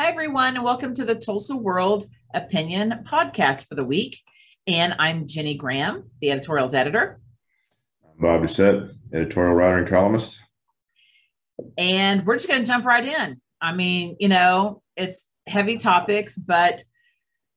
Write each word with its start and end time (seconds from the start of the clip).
Hi, 0.00 0.08
everyone, 0.10 0.56
and 0.56 0.64
welcome 0.64 0.92
to 0.96 1.04
the 1.04 1.14
Tulsa 1.14 1.54
World 1.54 2.06
Opinion 2.34 3.04
podcast 3.04 3.68
for 3.68 3.76
the 3.76 3.84
week. 3.84 4.18
And 4.66 4.92
I'm 4.98 5.28
Jenny 5.28 5.54
Graham, 5.54 6.10
the 6.20 6.32
editorials 6.32 6.74
editor. 6.74 7.20
I'm 8.04 8.20
Bob 8.20 8.42
Doucette, 8.42 8.92
editorial 9.12 9.54
writer 9.54 9.78
and 9.78 9.88
columnist. 9.88 10.40
And 11.78 12.26
we're 12.26 12.34
just 12.34 12.48
going 12.48 12.62
to 12.62 12.66
jump 12.66 12.84
right 12.84 13.06
in. 13.06 13.40
I 13.60 13.72
mean, 13.72 14.16
you 14.18 14.26
know, 14.26 14.82
it's 14.96 15.26
heavy 15.46 15.76
topics, 15.76 16.36
but 16.36 16.82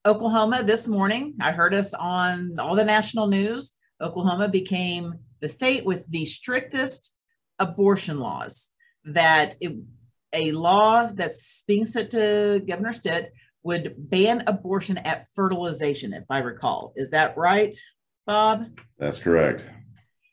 Oklahoma 0.05 0.61
this 0.61 0.87
morning, 0.87 1.33
I 1.41 1.53
heard 1.53 1.73
us 1.73 1.95
on 1.95 2.59
all 2.59 2.75
the 2.75 2.85
national 2.85 3.25
news. 3.25 3.73
Oklahoma 3.99 4.47
became 4.47 5.15
the 5.41 5.49
state 5.49 5.85
with 5.85 6.05
the 6.11 6.25
strictest 6.25 7.15
abortion 7.57 8.19
laws 8.19 8.69
that 9.05 9.55
it, 9.59 9.75
a 10.33 10.51
law 10.51 11.07
that's 11.13 11.63
being 11.67 11.85
sent 11.85 12.11
to 12.11 12.61
Governor 12.67 12.93
Stitt 12.93 13.33
would 13.63 13.95
ban 13.97 14.43
abortion 14.47 14.97
at 14.97 15.27
fertilization, 15.35 16.13
if 16.13 16.23
I 16.29 16.39
recall. 16.39 16.93
Is 16.95 17.09
that 17.09 17.37
right, 17.37 17.75
Bob? 18.25 18.65
That's 18.97 19.17
correct. 19.17 19.63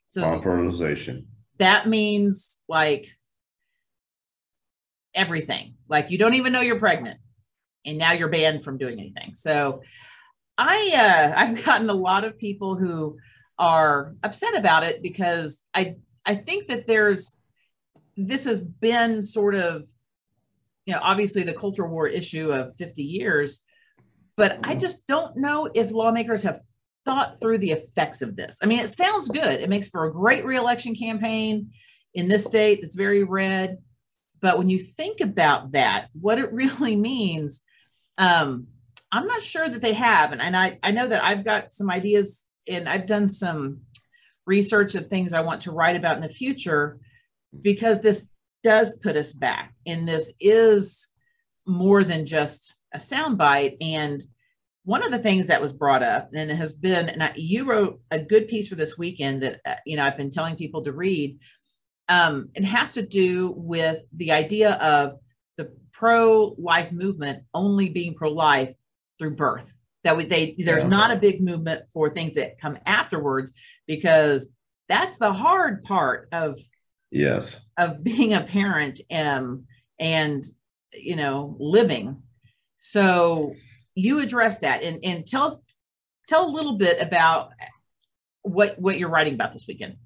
So 0.07 0.25
on 0.25 0.43
fertilization. 0.43 1.27
That 1.59 1.89
means 1.89 2.61
like 2.69 3.09
everything. 5.15 5.75
Like 5.89 6.11
you 6.11 6.19
don't 6.19 6.35
even 6.35 6.53
know 6.53 6.61
you're 6.61 6.79
pregnant, 6.79 7.19
and 7.85 7.99
now 7.99 8.13
you're 8.13 8.29
banned 8.29 8.65
from 8.65 8.79
doing 8.79 9.01
anything. 9.01 9.35
So 9.35 9.83
I 10.57 10.93
uh, 10.95 11.41
I've 11.41 11.65
gotten 11.65 11.91
a 11.91 11.95
lot 11.95 12.25
of 12.25 12.39
people 12.39 12.77
who 12.77 13.17
are 13.59 14.15
upset 14.23 14.57
about 14.57 14.85
it 14.85 15.03
because 15.03 15.61
I 15.73 15.97
I 16.25 16.35
think 16.37 16.69
that 16.69 16.87
there's 16.87 17.37
this 18.17 18.45
has 18.45 18.61
been 18.61 19.23
sort 19.23 19.55
of, 19.55 19.89
you 20.87 20.95
know, 20.95 21.01
obviously 21.03 21.43
the 21.43 21.53
culture 21.53 21.87
war 21.87 22.07
issue 22.07 22.51
of 22.51 22.77
50 22.77 23.03
years, 23.03 23.63
but 24.37 24.59
I 24.63 24.75
just 24.75 25.07
don't 25.07 25.37
know 25.37 25.69
if 25.75 25.91
lawmakers 25.91 26.43
have 26.43 26.61
thought 27.05 27.41
through 27.41 27.59
the 27.59 27.73
effects 27.73 28.23
of 28.23 28.37
this. 28.37 28.59
I 28.63 28.67
mean, 28.67 28.81
it 28.81 28.91
sounds 28.91 29.29
good. 29.29 29.61
It 29.61 29.69
makes 29.69 29.89
for 29.89 30.05
a 30.05 30.13
great 30.13 30.45
reelection 30.45 30.95
campaign 30.95 31.71
in 32.15 32.29
this 32.29 32.45
state 32.45 32.81
that's 32.81 32.97
very 32.97 33.25
red. 33.25 33.79
But 34.41 34.59
when 34.59 34.71
you 34.71 34.79
think 34.79 35.21
about 35.21 35.73
that, 35.73 36.09
what 36.13 36.39
it 36.39 36.53
really 36.53 36.97
means, 36.97 37.63
um, 38.19 38.69
I'm 39.13 39.27
not 39.27 39.43
sure 39.43 39.69
that 39.69 39.81
they 39.81 39.93
have. 39.93 40.33
And, 40.33 40.41
and 40.41 40.57
I, 40.57 40.79
I 40.83 40.91
know 40.91 41.07
that 41.07 41.25
I've 41.25 41.45
got 41.45 41.73
some 41.73 41.91
ideas 41.91 42.45
and 42.69 42.89
I've 42.89 43.07
done 43.07 43.29
some 43.29 43.83
research 44.47 44.95
of 44.95 45.09
things 45.09 45.33
I 45.33 45.43
want 45.43 45.63
to 45.63 45.73
write 45.73 45.97
about 45.97 46.17
in 46.17 46.23
the 46.23 46.29
future 46.29 46.99
because 47.63 48.01
this 48.01 48.27
does 48.63 48.97
put 48.97 49.17
us 49.17 49.33
back 49.33 49.75
and 49.87 50.09
this 50.09 50.33
is 50.41 51.09
more 51.67 52.03
than 52.03 52.27
just 52.27 52.75
a 52.93 52.99
soundbite. 52.99 53.77
And 53.81 54.25
one 54.85 55.03
of 55.03 55.11
the 55.11 55.19
things 55.19 55.47
that 55.47 55.63
was 55.63 55.73
brought 55.73 56.03
up 56.03 56.31
and 56.35 56.51
it 56.51 56.57
has 56.57 56.73
been 56.73 57.09
and 57.09 57.23
I, 57.23 57.33
you 57.37 57.65
wrote 57.65 58.01
a 58.11 58.19
good 58.19 58.49
piece 58.49 58.69
for 58.69 58.75
this 58.75 58.99
weekend 58.99 59.43
that 59.43 59.61
uh, 59.65 59.77
you 59.87 59.97
know 59.97 60.05
i've 60.05 60.17
been 60.17 60.31
telling 60.31 60.57
people 60.57 60.83
to 60.85 60.93
read. 60.93 61.39
Um, 62.09 62.51
it 62.55 62.65
has 62.65 62.93
to 62.93 63.03
do 63.03 63.55
with 63.57 64.03
the 64.15 64.33
idea 64.33 64.73
of 64.73 65.19
the 65.57 65.73
pro-life 65.93 66.93
movement 66.93 67.45
only 67.55 67.89
being 67.89 68.15
pro-life 68.15 68.75
through 69.19 69.37
birth. 69.37 69.73
That 70.03 70.19
we, 70.19 70.27
they 70.27 70.55
there's 70.59 70.83
yeah. 70.83 70.89
not 70.89 71.11
a 71.13 71.17
big 71.17 71.41
movement 71.41 71.85
for 71.95 72.11
things 72.11 72.35
that 72.35 72.61
come 72.61 72.77
afterwards 72.85 73.55
because 73.87 74.49
that's 74.87 75.17
the 75.17 75.33
hard 75.33 75.83
part 75.83 76.29
of 76.31 76.59
yes. 77.15 77.61
of 77.79 78.03
being 78.03 78.35
a 78.35 78.43
parent 78.43 79.01
um, 79.11 79.67
and 79.99 80.45
you 80.93 81.17
know 81.17 81.57
living. 81.59 82.23
So 82.77 83.55
you 83.95 84.21
address 84.21 84.59
that 84.61 84.83
and 84.83 84.99
and 85.05 85.27
tell 85.27 85.45
us 85.45 85.57
tell 86.29 86.49
a 86.49 86.51
little 86.51 86.77
bit 86.77 87.01
about 87.01 87.53
what 88.43 88.79
what 88.79 88.99
you're 88.99 89.09
writing 89.09 89.35
about 89.35 89.53
this 89.53 89.67
weekend. 89.67 89.97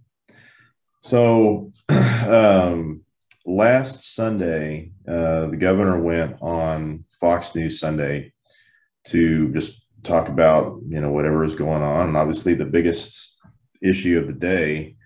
So 1.00 1.72
um 1.88 3.02
last 3.46 4.14
sunday 4.14 4.92
uh 5.08 5.46
the 5.46 5.56
governor 5.56 5.98
went 5.98 6.36
on 6.42 7.04
fox 7.10 7.54
news 7.54 7.80
sunday 7.80 8.30
to 9.06 9.50
just 9.54 9.86
talk 10.02 10.28
about 10.28 10.80
you 10.86 11.00
know 11.00 11.10
whatever 11.10 11.44
is 11.44 11.54
going 11.54 11.82
on. 11.82 12.08
And 12.08 12.16
obviously 12.16 12.54
the 12.54 12.66
biggest 12.66 13.38
issue 13.80 14.18
of 14.18 14.26
the 14.26 14.32
day 14.32 14.96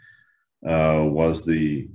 uh, 0.67 1.05
was 1.07 1.45
the 1.45 1.89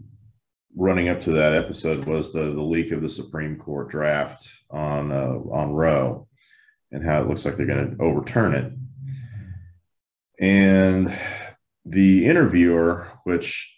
running 0.75 1.09
up 1.09 1.21
to 1.21 1.31
that 1.31 1.53
episode 1.53 2.05
was 2.05 2.31
the 2.31 2.53
the 2.53 2.61
leak 2.61 2.91
of 2.91 3.01
the 3.01 3.09
Supreme 3.09 3.57
Court 3.57 3.89
draft 3.89 4.49
on 4.69 5.11
uh, 5.11 5.39
on 5.51 5.73
Roe 5.73 6.27
and 6.91 7.05
how 7.05 7.21
it 7.21 7.27
looks 7.27 7.45
like 7.45 7.57
they're 7.57 7.65
going 7.65 7.97
to 7.97 8.03
overturn 8.03 8.53
it. 8.53 8.71
And 10.39 11.13
the 11.85 12.25
interviewer, 12.25 13.07
which 13.23 13.75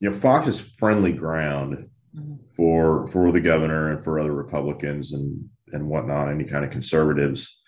you 0.00 0.10
know, 0.10 0.16
Fox 0.16 0.46
is 0.46 0.60
friendly 0.60 1.12
ground 1.12 1.88
mm-hmm. 2.14 2.34
for 2.54 3.06
for 3.08 3.32
the 3.32 3.40
governor 3.40 3.92
and 3.92 4.04
for 4.04 4.18
other 4.18 4.32
Republicans 4.32 5.12
and 5.12 5.48
and 5.72 5.88
whatnot, 5.88 6.28
any 6.28 6.44
kind 6.44 6.64
of 6.64 6.70
conservatives 6.70 7.59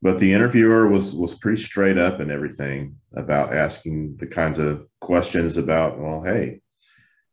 but 0.00 0.18
the 0.18 0.32
interviewer 0.32 0.88
was 0.88 1.14
was 1.14 1.34
pretty 1.34 1.60
straight 1.60 1.98
up 1.98 2.20
and 2.20 2.30
everything 2.30 2.96
about 3.14 3.54
asking 3.54 4.16
the 4.16 4.26
kinds 4.26 4.58
of 4.58 4.86
questions 5.00 5.56
about 5.56 5.98
well 5.98 6.22
hey 6.22 6.60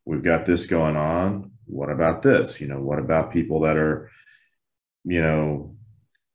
we've 0.06 0.24
got 0.24 0.46
this 0.46 0.66
going 0.66 0.96
on. 0.96 1.52
What 1.66 1.90
about 1.90 2.22
this? 2.22 2.62
You 2.62 2.68
know 2.68 2.80
what 2.80 3.00
about 3.00 3.34
people 3.34 3.62
that 3.62 3.78
are 3.78 4.10
you 5.04 5.22
know 5.22 5.76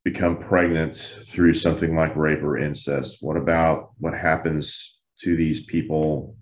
become 0.05 0.39
pregnant 0.39 0.95
through 0.95 1.55
something 1.55 1.95
like 1.95 2.17
rape 2.17 2.43
or 2.43 2.59
incest? 2.59 3.19
What 3.21 3.37
about 3.37 3.91
what 3.99 4.15
happens 4.15 4.99
to 5.21 5.37
these 5.37 5.65
people 5.65 6.37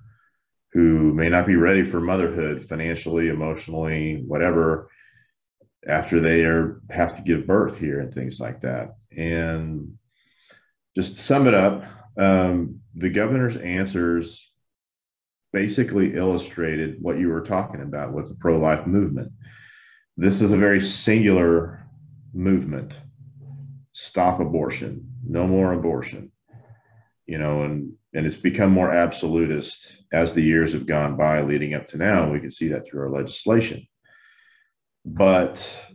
who 0.72 1.12
may 1.14 1.28
not 1.28 1.46
be 1.46 1.56
ready 1.56 1.84
for 1.84 2.00
motherhood 2.00 2.62
financially 2.62 3.28
emotionally 3.28 4.22
whatever 4.26 4.90
after 5.86 6.20
they 6.20 6.44
are 6.44 6.80
have 6.90 7.16
to 7.16 7.22
give 7.22 7.46
birth 7.46 7.78
here 7.78 8.00
and 8.00 8.12
things 8.12 8.40
like 8.40 8.60
that. 8.62 8.96
And 9.18 9.98
just 10.96 11.16
to 11.16 11.20
sum 11.20 11.48
it 11.48 11.54
up, 11.54 11.84
um, 12.16 12.80
the 12.94 13.10
governor's 13.10 13.56
answers 13.56 14.50
basically 15.52 16.16
illustrated 16.16 16.98
what 17.00 17.18
you 17.18 17.28
were 17.28 17.40
talking 17.40 17.82
about 17.82 18.12
with 18.12 18.28
the 18.28 18.34
pro 18.36 18.58
life 18.58 18.86
movement. 18.86 19.32
This 20.16 20.40
is 20.40 20.52
a 20.52 20.56
very 20.56 20.80
singular 20.80 21.86
movement 22.32 22.98
stop 23.92 24.38
abortion, 24.38 25.12
no 25.26 25.46
more 25.46 25.72
abortion. 25.72 26.30
You 27.26 27.38
know, 27.38 27.64
and 27.64 27.92
and 28.14 28.24
it's 28.24 28.36
become 28.36 28.70
more 28.70 28.90
absolutist 28.90 30.02
as 30.12 30.32
the 30.32 30.42
years 30.42 30.72
have 30.72 30.86
gone 30.86 31.16
by 31.16 31.42
leading 31.42 31.74
up 31.74 31.86
to 31.88 31.98
now. 31.98 32.30
We 32.30 32.40
can 32.40 32.50
see 32.50 32.68
that 32.68 32.86
through 32.86 33.02
our 33.02 33.10
legislation. 33.10 33.86
But 35.04 35.87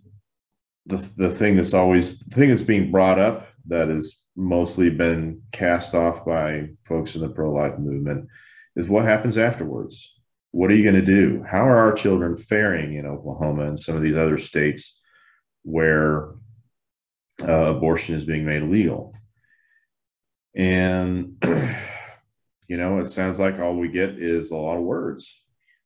the, 0.85 0.97
the 1.17 1.29
thing 1.29 1.55
that's 1.55 1.73
always 1.73 2.19
the 2.19 2.35
thing 2.35 2.49
that's 2.49 2.61
being 2.61 2.91
brought 2.91 3.19
up 3.19 3.47
that 3.67 3.87
has 3.87 4.15
mostly 4.35 4.89
been 4.89 5.41
cast 5.51 5.93
off 5.93 6.25
by 6.25 6.69
folks 6.85 7.15
in 7.15 7.21
the 7.21 7.29
pro-life 7.29 7.77
movement 7.77 8.27
is 8.75 8.89
what 8.89 9.05
happens 9.05 9.37
afterwards. 9.37 10.13
What 10.51 10.69
are 10.71 10.75
you 10.75 10.83
going 10.83 10.95
to 10.95 11.01
do? 11.01 11.43
How 11.47 11.65
are 11.67 11.77
our 11.77 11.93
children 11.93 12.35
faring 12.35 12.95
in 12.95 13.05
oklahoma 13.05 13.65
and 13.65 13.79
some 13.79 13.95
of 13.95 14.01
these 14.01 14.17
other 14.17 14.37
states 14.37 14.99
where 15.63 16.31
uh, 17.41 17.75
abortion 17.75 18.15
is 18.15 18.25
being 18.25 18.45
made 18.45 18.61
illegal? 18.61 19.13
And 20.55 21.37
you 22.67 22.77
know 22.77 22.99
it 22.99 23.07
sounds 23.07 23.39
like 23.39 23.59
all 23.59 23.75
we 23.75 23.87
get 23.87 24.09
is 24.09 24.51
a 24.51 24.55
lot 24.55 24.77
of 24.77 24.83
words. 24.83 25.41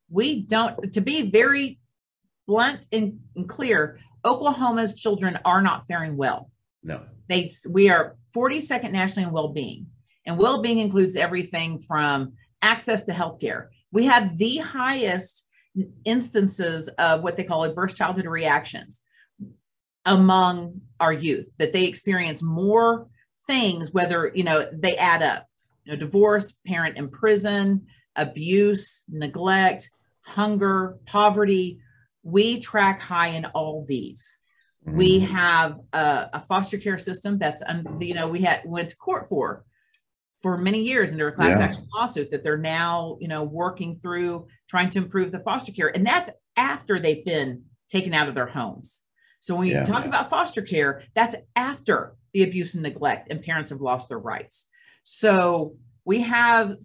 We 0.10 0.42
don't 0.42 0.94
to 0.94 1.02
be 1.02 1.30
very 1.30 1.80
blunt 2.48 2.88
and, 2.92 3.20
and 3.36 3.48
clear 3.48 4.00
Oklahoma's 4.28 4.94
children 4.94 5.40
are 5.46 5.62
not 5.62 5.88
faring 5.88 6.18
well. 6.18 6.52
No. 6.84 7.02
They 7.30 7.52
we 7.70 7.90
are 7.90 8.18
42nd 8.36 8.92
nationally 8.92 9.28
in 9.28 9.34
well-being. 9.34 9.88
And 10.26 10.38
well-being 10.38 10.80
includes 10.80 11.16
everything 11.16 11.80
from 11.80 12.34
access 12.62 13.06
to 13.06 13.14
healthcare. 13.14 13.68
We 13.92 14.06
have 14.06 14.38
the 14.38 14.58
highest 14.58 15.46
instances 16.06 16.88
of 16.90 17.24
what 17.24 17.38
they 17.38 17.44
call 17.44 17.64
adverse 17.64 17.94
childhood 17.94 18.26
reactions 18.26 19.02
among 20.06 20.82
our 21.00 21.14
youth 21.14 21.52
that 21.58 21.74
they 21.74 21.86
experience 21.86 22.42
more 22.42 23.08
things 23.46 23.92
whether 23.92 24.32
you 24.34 24.44
know 24.44 24.68
they 24.74 24.96
add 24.98 25.22
up 25.22 25.46
you 25.84 25.92
know 25.92 25.98
divorce 25.98 26.54
parent 26.66 26.98
in 26.98 27.10
prison 27.10 27.86
abuse 28.16 29.04
neglect 29.08 29.92
hunger 30.22 30.98
poverty 31.06 31.80
we 32.28 32.60
track 32.60 33.02
high 33.02 33.30
in 33.30 33.46
all 33.46 33.86
these. 33.88 34.38
Mm-hmm. 34.86 34.98
We 34.98 35.20
have 35.22 35.80
a, 35.94 36.28
a, 36.34 36.42
foster 36.42 36.78
care 36.78 37.00
system 37.00 37.40
that's, 37.40 37.64
um, 37.66 38.02
you 38.02 38.14
know, 38.14 38.28
we 38.28 38.42
had 38.42 38.64
went 38.66 38.90
to 38.90 38.98
court 38.98 39.30
for 39.30 39.64
for 40.44 40.58
many 40.58 40.84
years 40.84 41.10
under 41.12 41.30
a 41.30 41.32
class 41.32 41.58
yeah. 41.58 41.66
action 41.66 41.88
lawsuit 41.96 42.30
that 42.32 42.44
they're 42.44 42.58
now, 42.58 43.18
you 43.22 43.30
know, 43.30 43.44
working 43.44 44.00
through 44.02 44.46
trying 44.70 44.90
to 44.90 45.00
improve 45.00 45.32
the 45.32 45.40
foster 45.40 45.72
care, 45.72 45.88
and 45.88 46.06
that's 46.06 46.30
after 46.58 47.00
they've 47.00 47.24
been 47.24 47.64
taken 47.90 48.14
out 48.14 48.28
of 48.28 48.36
their 48.36 48.46
homes. 48.46 49.04
So 49.40 49.56
when 49.56 49.68
you 49.68 49.76
Yeah. 49.76 49.86
talk 49.86 50.06
about 50.06 50.30
foster 50.30 50.62
care, 50.62 51.04
that's 51.16 51.36
after 51.56 52.16
the 52.34 52.44
abuse 52.44 52.74
and 52.74 52.84
neglect 52.84 53.32
and 53.32 53.42
parents 53.42 53.72
have 53.72 53.80
lost 53.80 54.10
their 54.10 54.20
rights. 54.20 54.68
So 55.04 55.78
we 56.04 56.22
have, 56.22 56.76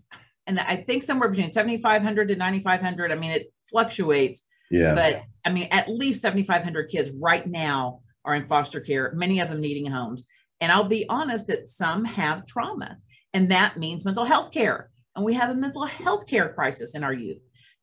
and 0.47 0.61
I 0.61 0.77
think 0.77 1.03
somewhere 1.03 1.29
between 1.29 1.51
7,500 1.51 2.29
to 2.29 2.37
9,500. 2.37 3.11
I 3.11 3.17
mean, 3.17 3.33
it 3.33 3.53
fluctuates, 3.69 4.45
Yeah. 4.71 4.95
but 4.95 5.25
I 5.45 5.51
mean, 5.51 5.69
at 5.71 5.89
least 5.89 6.23
7,500 6.23 6.89
kids 6.91 7.11
right 7.19 7.47
now 7.47 8.01
are 8.25 8.35
in 8.35 8.47
foster 8.47 8.81
care, 8.81 9.13
many 9.15 9.41
of 9.41 9.49
them 9.49 9.61
needing 9.61 9.87
homes. 9.87 10.27
And 10.61 10.71
I'll 10.71 10.85
be 10.85 11.09
honest 11.09 11.49
that 11.49 11.69
some 11.69 12.05
have 12.05 12.47
trauma, 12.47 12.99
and 13.35 13.51
that 13.51 13.77
means 13.77 14.05
mental 14.05 14.25
health 14.25 14.53
care. 14.53 14.91
And 15.17 15.25
we 15.25 15.35
have 15.35 15.51
a 15.51 15.55
mental 15.55 15.85
health 15.87 16.27
care 16.27 16.53
crisis 16.53 16.95
in 16.95 17.03
our 17.03 17.13
youth. 17.13 17.39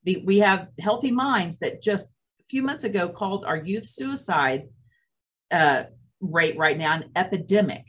The, 0.05 0.23
we 0.25 0.39
have 0.39 0.69
Healthy 0.79 1.11
Minds 1.11 1.59
that 1.59 1.81
just 1.81 2.07
a 2.39 2.43
few 2.49 2.63
months 2.63 2.85
ago 2.85 3.09
called 3.09 3.45
our 3.45 3.57
youth 3.57 3.85
suicide 3.85 4.69
uh, 5.51 5.83
rate 6.21 6.57
right 6.57 6.77
now 6.77 6.95
an 6.95 7.11
epidemic. 7.15 7.83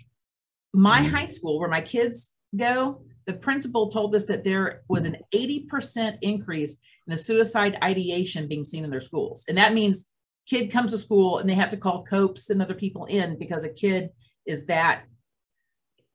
My 0.73 1.01
Mhm. 1.03 1.11
high 1.11 1.27
school, 1.27 1.59
where 1.61 1.69
my 1.69 1.81
kids 1.81 2.33
go, 2.57 3.03
the 3.27 3.33
principal 3.35 3.91
told 3.91 4.15
us 4.15 4.25
that 4.27 4.45
there 4.45 4.83
was 4.89 5.05
an 5.05 5.17
80% 5.33 6.19
increase 6.23 6.73
in 6.73 6.79
the 7.11 7.17
suicide 7.17 7.79
ideation 7.83 8.49
being 8.49 8.65
seen 8.65 8.85
in 8.85 8.91
their 8.91 9.01
schools. 9.01 9.45
And 9.49 9.59
that 9.59 9.75
means 9.75 10.07
kid 10.47 10.71
comes 10.71 10.91
to 10.93 10.99
school 10.99 11.39
and 11.39 11.49
they 11.49 11.55
have 11.55 11.71
to 11.71 11.77
call 11.77 12.05
COPES 12.05 12.51
and 12.51 12.63
other 12.63 12.75
people 12.75 13.07
in 13.07 13.39
because 13.39 13.65
a 13.65 13.69
kid 13.69 14.11
is 14.47 14.67
that 14.67 15.05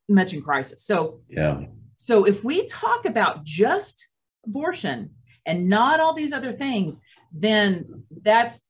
much 0.08 0.34
in 0.34 0.42
crisis. 0.42 0.86
So 0.86 1.22
Yeah. 1.30 1.66
so 1.98 2.26
if 2.26 2.44
we 2.44 2.66
talk 2.68 3.06
about 3.06 3.44
just 3.44 4.10
abortion 4.46 5.12
and 5.46 5.68
not 5.70 6.00
all 6.00 6.14
these 6.14 6.34
other 6.34 6.52
things, 6.52 7.00
then 7.32 8.04
that's 8.22 8.62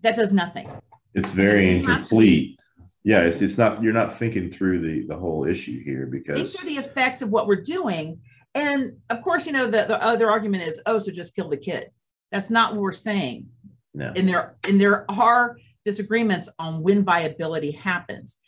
that 0.00 0.16
does 0.16 0.32
nothing. 0.32 0.68
It's 1.14 1.30
very 1.30 1.76
incomplete. 1.76 2.58
Yeah, 3.04 3.20
it's 3.20 3.42
it's 3.42 3.58
not 3.58 3.82
you're 3.82 3.92
not 3.92 4.18
thinking 4.18 4.50
through 4.50 4.80
the 4.80 5.06
the 5.06 5.16
whole 5.16 5.44
issue 5.44 5.82
here 5.82 6.08
Think 6.10 6.24
because 6.26 6.56
through 6.56 6.70
the 6.70 6.78
effects 6.78 7.22
of 7.22 7.30
what 7.30 7.46
we're 7.46 7.62
doing. 7.62 8.20
And 8.54 8.98
of 9.08 9.22
course, 9.22 9.46
you 9.46 9.52
know, 9.52 9.66
the, 9.66 9.84
the 9.84 10.02
other 10.02 10.30
argument 10.30 10.64
is, 10.64 10.80
oh, 10.86 10.98
so 10.98 11.10
just 11.10 11.34
kill 11.34 11.48
the 11.48 11.56
kid. 11.56 11.90
That's 12.30 12.50
not 12.50 12.72
what 12.72 12.82
we're 12.82 12.92
saying. 12.92 13.48
no. 13.94 14.12
And 14.14 14.28
there 14.28 14.56
and 14.66 14.80
there 14.80 15.10
are 15.10 15.56
disagreements 15.84 16.48
on 16.58 16.82
when 16.82 17.04
viability 17.04 17.72
happens. 17.72 18.38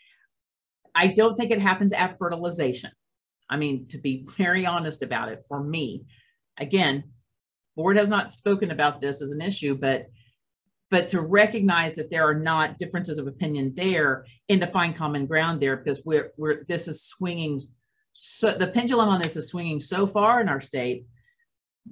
I 0.95 1.09
don't 1.09 1.37
think 1.37 1.51
it 1.51 1.61
happens 1.61 1.93
at 1.93 2.19
fertilization. 2.19 2.91
I 3.51 3.57
mean, 3.57 3.87
to 3.89 3.99
be 3.99 4.27
very 4.37 4.65
honest 4.65 5.03
about 5.03 5.29
it, 5.29 5.45
for 5.49 5.63
me, 5.63 6.05
again, 6.59 7.05
board 7.77 7.97
has 7.97 8.09
not 8.09 8.33
spoken 8.33 8.71
about 8.71 9.01
this 9.01 9.21
as 9.21 9.31
an 9.31 9.41
issue, 9.41 9.75
but 9.75 10.07
but 10.91 11.09
to 11.09 11.21
recognize 11.21 11.95
that 11.95 12.11
there 12.11 12.29
are 12.29 12.35
not 12.35 12.79
differences 12.79 13.19
of 13.19 13.27
opinion 13.27 13.73
there 13.75 14.27
and 14.49 14.61
to 14.61 14.67
find 14.67 14.95
common 14.95 15.27
ground 15.27 15.61
there 15.61 15.77
because 15.77 16.03
we're 16.05 16.33
we're 16.37 16.65
this 16.69 16.87
is 16.89 17.03
swinging 17.03 17.61
so 18.15 18.53
the 18.53 18.69
pendulum 18.69 19.09
on 19.09 19.21
this 19.21 19.37
is 19.37 19.49
swinging 19.49 19.81
so 19.81 20.07
far 20.07 20.41
in 20.41 20.49
our 20.49 20.61
state 20.61 21.05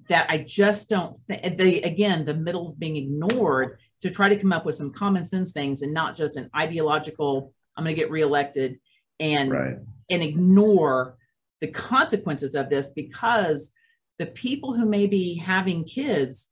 that 0.09 0.27
I 0.31 0.39
just 0.39 0.89
don't 0.89 1.19
think 1.19 1.59
the 1.59 1.83
again 1.83 2.25
the 2.25 2.35
middle's 2.35 2.75
being 2.75 2.97
ignored 2.97 3.79
to 4.01 4.11
try 4.11 4.29
to 4.29 4.37
come 4.37 4.53
up 4.53 4.65
with 4.65 4.77
some 4.77 4.93
common 4.93 5.25
sense 5.25 5.53
things 5.53 5.83
and 5.83 5.93
not 5.93 6.17
just 6.17 6.37
an 6.37 6.49
ideological 6.57 7.53
I'm 7.77 7.85
going 7.85 7.95
to 7.95 8.01
get 8.01 8.11
reelected 8.11 8.79
and 9.21 9.51
right. 9.51 9.77
and 10.09 10.23
ignore 10.23 11.17
the 11.61 11.69
consequences 11.69 12.55
of 12.55 12.71
this 12.71 12.89
because 12.89 13.73
the 14.19 14.27
people 14.27 14.75
who 14.75 14.87
may 14.87 15.07
be 15.07 15.35
having 15.35 15.85
kids 15.85 16.51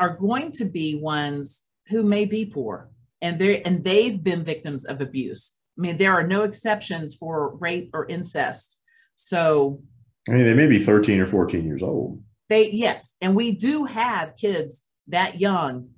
are 0.00 0.16
going 0.16 0.52
to 0.52 0.64
be 0.64 0.94
ones 0.94 1.64
who 1.88 2.02
may 2.02 2.24
be 2.24 2.46
poor 2.46 2.90
and 3.20 3.38
they 3.38 3.62
and 3.62 3.84
they've 3.84 4.22
been 4.22 4.44
victims 4.44 4.84
of 4.84 5.00
abuse. 5.00 5.54
I 5.78 5.80
mean, 5.80 5.96
there 5.96 6.12
are 6.12 6.26
no 6.26 6.42
exceptions 6.42 7.14
for 7.14 7.56
rape 7.56 7.90
or 7.94 8.06
incest. 8.06 8.76
So 9.14 9.80
I 10.28 10.32
mean, 10.32 10.44
they 10.44 10.54
may 10.54 10.66
be 10.66 10.78
13 10.78 11.20
or 11.20 11.26
14 11.26 11.64
years 11.64 11.82
old. 11.82 12.22
they 12.48 12.70
yes, 12.70 13.14
and 13.20 13.34
we 13.36 13.52
do 13.52 13.84
have 13.84 14.36
kids 14.36 14.82
that 15.08 15.40
young 15.40 15.90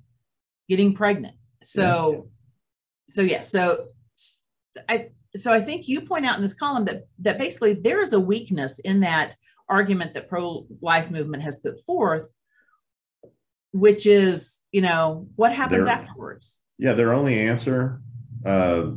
getting 0.69 0.93
pregnant. 0.93 1.35
So 1.63 2.29
so 3.09 3.21
yeah, 3.21 3.41
so 3.41 3.87
I 4.87 5.09
so 5.35 5.51
I 5.51 5.61
think 5.61 5.87
you 5.87 6.01
point 6.01 6.25
out 6.25 6.35
in 6.35 6.41
this 6.41 6.53
column 6.53 6.85
that 6.85 7.03
that 7.19 7.39
basically 7.39 7.73
there 7.73 8.01
is 8.01 8.13
a 8.13 8.19
weakness 8.19 8.79
in 8.79 9.01
that 9.01 9.35
argument 9.67 10.13
that 10.13 10.27
pro-life 10.29 11.09
movement 11.09 11.43
has 11.43 11.57
put 11.57 11.79
forth, 11.85 12.29
which 13.71 14.05
is, 14.05 14.59
you 14.71 14.81
know, 14.81 15.27
what 15.35 15.53
happens 15.53 15.85
There- 15.85 15.93
afterwards. 15.93 16.59
Yeah, 16.77 16.93
their 16.93 17.13
only 17.13 17.39
answer, 17.39 18.01
uh, 18.45 18.91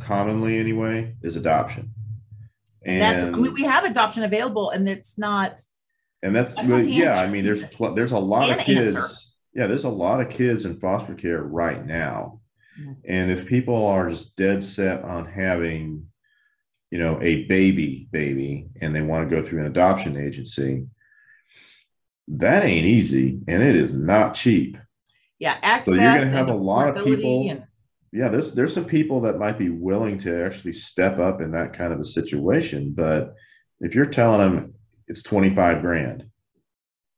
commonly 0.00 0.58
anyway, 0.58 1.14
is 1.22 1.36
adoption. 1.36 1.90
and 2.84 3.02
That's 3.02 3.36
I 3.36 3.38
mean, 3.38 3.52
we 3.52 3.64
have 3.64 3.84
adoption 3.84 4.22
available 4.24 4.70
and 4.70 4.88
it's 4.88 5.18
not 5.18 5.60
and 6.22 6.34
that's, 6.34 6.54
That's 6.54 6.66
not 6.68 6.88
yeah. 6.88 7.20
I 7.20 7.28
mean, 7.28 7.44
there's 7.44 7.62
pl- 7.64 7.94
there's 7.94 8.10
a 8.12 8.18
lot 8.18 8.50
of 8.50 8.58
kids. 8.58 8.94
answer. 8.96 9.08
Yeah, 9.54 9.66
there's 9.68 9.84
a 9.84 9.88
lot 9.88 10.20
of 10.20 10.28
kids 10.30 10.64
in 10.64 10.78
foster 10.80 11.14
care 11.14 11.42
right 11.42 11.84
now. 11.86 12.40
Mhm. 12.80 12.96
And 13.06 13.30
if 13.30 13.46
people 13.46 13.86
are 13.86 14.10
just 14.10 14.36
dead 14.36 14.64
set 14.64 15.04
on 15.04 15.26
having, 15.26 16.06
you 16.90 16.98
know, 16.98 17.20
a 17.22 17.44
baby 17.44 18.08
baby 18.10 18.66
and 18.80 18.94
they 18.94 19.00
want 19.02 19.28
to 19.28 19.34
go 19.36 19.42
through 19.42 19.60
an 19.60 19.66
adoption 19.66 20.16
agency, 20.16 20.86
that 22.28 22.64
ain't 22.64 22.86
easy 22.86 23.40
and 23.46 23.62
it 23.62 23.76
is 23.76 23.94
not 23.94 24.34
cheap. 24.34 24.76
yeah, 25.40 25.56
access. 25.62 25.94
So 25.94 26.00
you're 26.00 26.14
going 26.18 26.30
to 26.32 26.36
have 26.36 26.48
a 26.48 26.54
lot 26.54 26.96
of 26.96 27.04
people. 27.04 27.48
and- 27.48 27.62
yeah, 28.12 28.28
there's 28.28 28.52
there's 28.52 28.74
some 28.74 28.86
people 28.86 29.20
that 29.22 29.38
might 29.38 29.58
be 29.58 29.68
willing 29.68 30.18
to 30.18 30.44
actually 30.44 30.72
step 30.72 31.18
up 31.18 31.40
in 31.40 31.52
that 31.52 31.72
kind 31.72 31.92
of 31.92 32.00
a 32.00 32.04
situation, 32.04 32.92
but 32.94 33.34
if 33.80 33.94
you're 33.94 34.06
telling 34.06 34.40
them 34.40 34.74
it's 35.06 35.22
25 35.22 35.80
grand, 35.82 36.24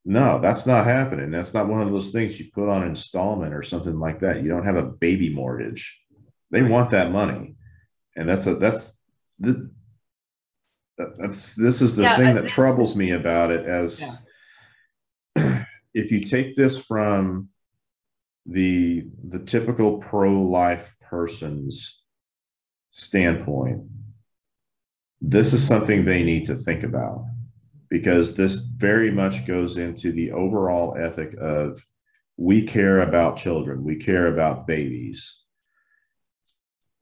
no, 0.04 0.40
that's 0.40 0.66
not 0.66 0.86
happening. 0.86 1.30
That's 1.30 1.54
not 1.54 1.68
one 1.68 1.82
of 1.82 1.90
those 1.90 2.10
things 2.10 2.40
you 2.40 2.50
put 2.52 2.68
on 2.68 2.86
installment 2.86 3.54
or 3.54 3.62
something 3.62 3.98
like 3.98 4.20
that. 4.20 4.42
You 4.42 4.48
don't 4.48 4.64
have 4.64 4.76
a 4.76 4.82
baby 4.82 5.30
mortgage. 5.30 6.00
They 6.50 6.62
want 6.62 6.90
that 6.90 7.12
money. 7.12 7.54
And 8.16 8.28
that's 8.28 8.46
a 8.46 8.54
that's 8.56 8.98
the 9.38 9.70
that's 10.98 11.54
this 11.54 11.80
is 11.80 11.96
the 11.96 12.04
Yeah, 12.04 12.16
thing 12.16 12.36
uh, 12.36 12.42
that 12.42 12.48
troubles 12.48 12.96
me 12.96 13.12
about 13.12 13.50
it 13.50 13.66
as 13.66 14.02
if 15.94 16.10
you 16.10 16.20
take 16.20 16.56
this 16.56 16.78
from 16.78 17.48
the 18.46 19.06
the 19.28 19.38
typical 19.38 19.98
pro-life 19.98 20.94
person's 21.00 22.00
standpoint 22.90 23.82
this 25.20 25.52
is 25.52 25.66
something 25.66 26.04
they 26.04 26.22
need 26.22 26.46
to 26.46 26.56
think 26.56 26.82
about 26.82 27.24
because 27.90 28.34
this 28.34 28.54
very 28.54 29.10
much 29.10 29.46
goes 29.46 29.76
into 29.76 30.12
the 30.12 30.32
overall 30.32 30.96
ethic 30.98 31.34
of 31.38 31.84
we 32.36 32.62
care 32.62 33.00
about 33.00 33.36
children 33.36 33.84
we 33.84 33.96
care 33.96 34.28
about 34.28 34.66
babies. 34.66 35.40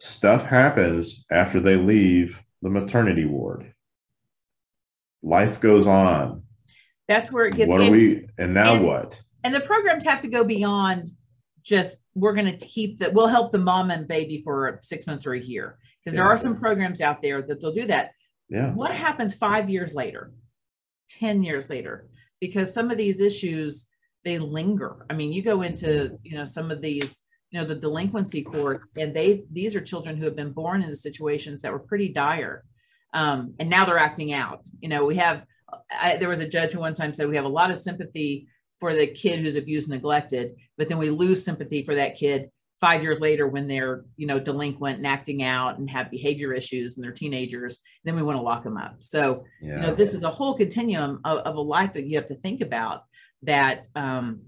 Stuff 0.01 0.45
happens 0.45 1.25
after 1.31 1.61
they 1.61 1.77
leave 1.77 2.41
the 2.63 2.71
maternity 2.71 3.25
ward. 3.25 3.73
Life 5.23 5.61
goes 5.61 5.87
on. 5.87 6.43
That's 7.09 7.33
where 7.33 7.47
it 7.47 7.57
gets 7.57 7.69
what 7.69 7.81
are 7.81 7.85
in. 7.85 7.93
we 7.93 8.29
and 8.39 8.55
now 8.55 8.75
and- 8.75 8.85
what? 8.85 9.21
and 9.45 9.55
the 9.55 9.61
programs 9.61 10.05
have 10.05 10.21
to 10.23 10.29
go 10.29 10.43
beyond 10.43 11.13
just 11.63 11.99
we're 12.15 12.35
going 12.35 12.47
to 12.47 12.67
keep 12.67 12.99
that 12.99 13.13
we'll 13.13 13.27
help 13.27 13.53
the 13.53 13.59
mom 13.59 13.91
and 13.91 14.09
baby 14.09 14.43
for 14.43 14.81
six 14.83 15.07
months 15.07 15.27
or 15.27 15.35
a 15.35 15.41
year. 15.41 15.79
Because 16.03 16.17
there 16.17 16.27
are 16.27 16.39
some 16.39 16.59
programs 16.59 17.01
out 17.01 17.21
there 17.21 17.43
that 17.43 17.61
they'll 17.61 17.75
do 17.75 17.87
that. 17.87 18.13
Yeah. 18.49 18.73
What 18.73 18.93
happens 18.93 19.35
five 19.35 19.69
years 19.69 19.95
later? 19.95 20.33
10 21.11 21.43
years 21.43 21.69
later? 21.69 22.09
Because 22.41 22.73
some 22.73 22.91
of 22.91 22.97
these 22.97 23.21
issues 23.21 23.87
they 24.25 24.39
linger. 24.39 25.07
I 25.09 25.15
mean 25.15 25.33
you 25.33 25.43
go 25.43 25.63
into 25.63 26.19
you 26.23 26.37
know 26.37 26.45
some 26.45 26.71
of 26.71 26.81
these 26.81 27.23
you 27.51 27.61
know 27.61 27.67
the 27.67 27.75
delinquency 27.75 28.43
court 28.43 28.83
and 28.97 29.15
they 29.15 29.45
these 29.51 29.75
are 29.75 29.81
children 29.81 30.17
who 30.17 30.25
have 30.25 30.37
been 30.37 30.53
born 30.53 30.83
into 30.83 30.97
situations 30.97 31.63
that 31.63 31.73
were 31.73 31.79
pretty 31.79 32.09
dire 32.09 32.65
um, 33.15 33.55
and 33.59 33.71
now 33.71 33.85
they're 33.85 33.99
acting 33.99 34.33
out. 34.33 34.61
You 34.81 34.89
know 34.89 35.05
we 35.05 35.17
have 35.17 35.45
I, 36.01 36.17
there 36.17 36.29
was 36.29 36.41
a 36.41 36.49
judge 36.49 36.73
who 36.73 36.81
one 36.81 36.95
time 36.95 37.15
said 37.15 37.29
we 37.29 37.37
have 37.37 37.45
a 37.45 37.49
lot 37.49 37.71
of 37.71 37.79
sympathy 37.79 38.49
for 38.81 38.95
the 38.95 39.07
kid 39.07 39.41
who's 39.41 39.57
abused 39.57 39.89
and 39.89 39.97
neglected 39.97 40.55
but 40.77 40.89
then 40.89 40.99
we 40.99 41.11
lose 41.11 41.45
sympathy 41.45 41.85
for 41.85 41.95
that 41.95 42.17
kid 42.17 42.51
five 42.81 43.03
years 43.03 43.21
later 43.21 43.47
when 43.47 43.67
they're 43.67 44.05
you 44.17 44.27
know 44.27 44.39
delinquent 44.39 44.99
and 44.99 45.07
acting 45.07 45.43
out 45.43 45.79
and 45.79 45.91
have 45.91 46.11
behavior 46.11 46.53
issues 46.53 46.97
and 46.97 47.05
they're 47.05 47.13
teenagers 47.13 47.81
then 48.05 48.15
we 48.17 48.23
want 48.23 48.37
to 48.37 48.43
lock 48.43 48.63
them 48.65 48.77
up 48.77 48.97
so 49.01 49.45
yeah 49.61 49.77
you 49.77 49.83
know 49.83 49.95
this 49.95 50.15
is 50.15 50.23
a 50.23 50.31
whole 50.31 50.55
continuum 50.55 51.21
of, 51.25 51.39
of 51.39 51.57
a 51.57 51.61
life 51.61 51.93
that 51.93 52.07
you 52.07 52.17
have 52.17 52.27
to 52.27 52.37
think 52.37 52.61
about 52.61 53.05
that 53.43 53.87
um 53.95 54.41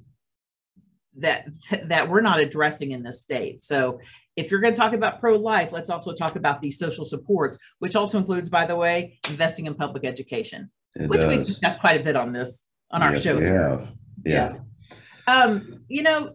that 1.16 1.46
that 1.88 2.08
we're 2.08 2.20
not 2.20 2.40
addressing 2.40 2.92
in 2.92 3.02
this 3.02 3.20
state 3.20 3.60
so 3.60 4.00
if 4.36 4.50
you're 4.50 4.60
going 4.60 4.72
to 4.72 4.80
talk 4.80 4.92
about 4.92 5.20
pro-life 5.20 5.72
let's 5.72 5.90
also 5.90 6.14
talk 6.14 6.36
about 6.36 6.62
these 6.62 6.78
social 6.78 7.04
supports 7.04 7.58
which 7.80 7.96
also 7.96 8.16
includes 8.16 8.48
by 8.48 8.64
the 8.64 8.76
way 8.76 9.18
investing 9.28 9.66
in 9.66 9.74
public 9.74 10.04
education 10.04 10.70
it 10.94 11.08
which 11.08 11.26
we 11.26 11.36
does. 11.36 11.48
discussed 11.48 11.80
quite 11.80 12.00
a 12.00 12.04
bit 12.04 12.16
on 12.16 12.32
this 12.32 12.66
on 12.92 13.02
our 13.02 13.12
Yes, 13.12 13.22
show 13.22 13.36
we 13.36 13.44
here. 13.44 13.68
have. 13.68 13.92
Yeah 14.24 14.54
um 15.26 15.84
you 15.88 16.02
know 16.02 16.34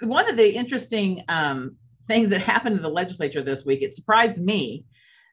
one 0.00 0.28
of 0.28 0.36
the 0.36 0.54
interesting 0.54 1.24
um, 1.28 1.76
things 2.06 2.30
that 2.30 2.40
happened 2.40 2.76
in 2.76 2.82
the 2.82 2.88
legislature 2.88 3.42
this 3.42 3.64
week, 3.64 3.82
it 3.82 3.94
surprised 3.94 4.38
me 4.38 4.84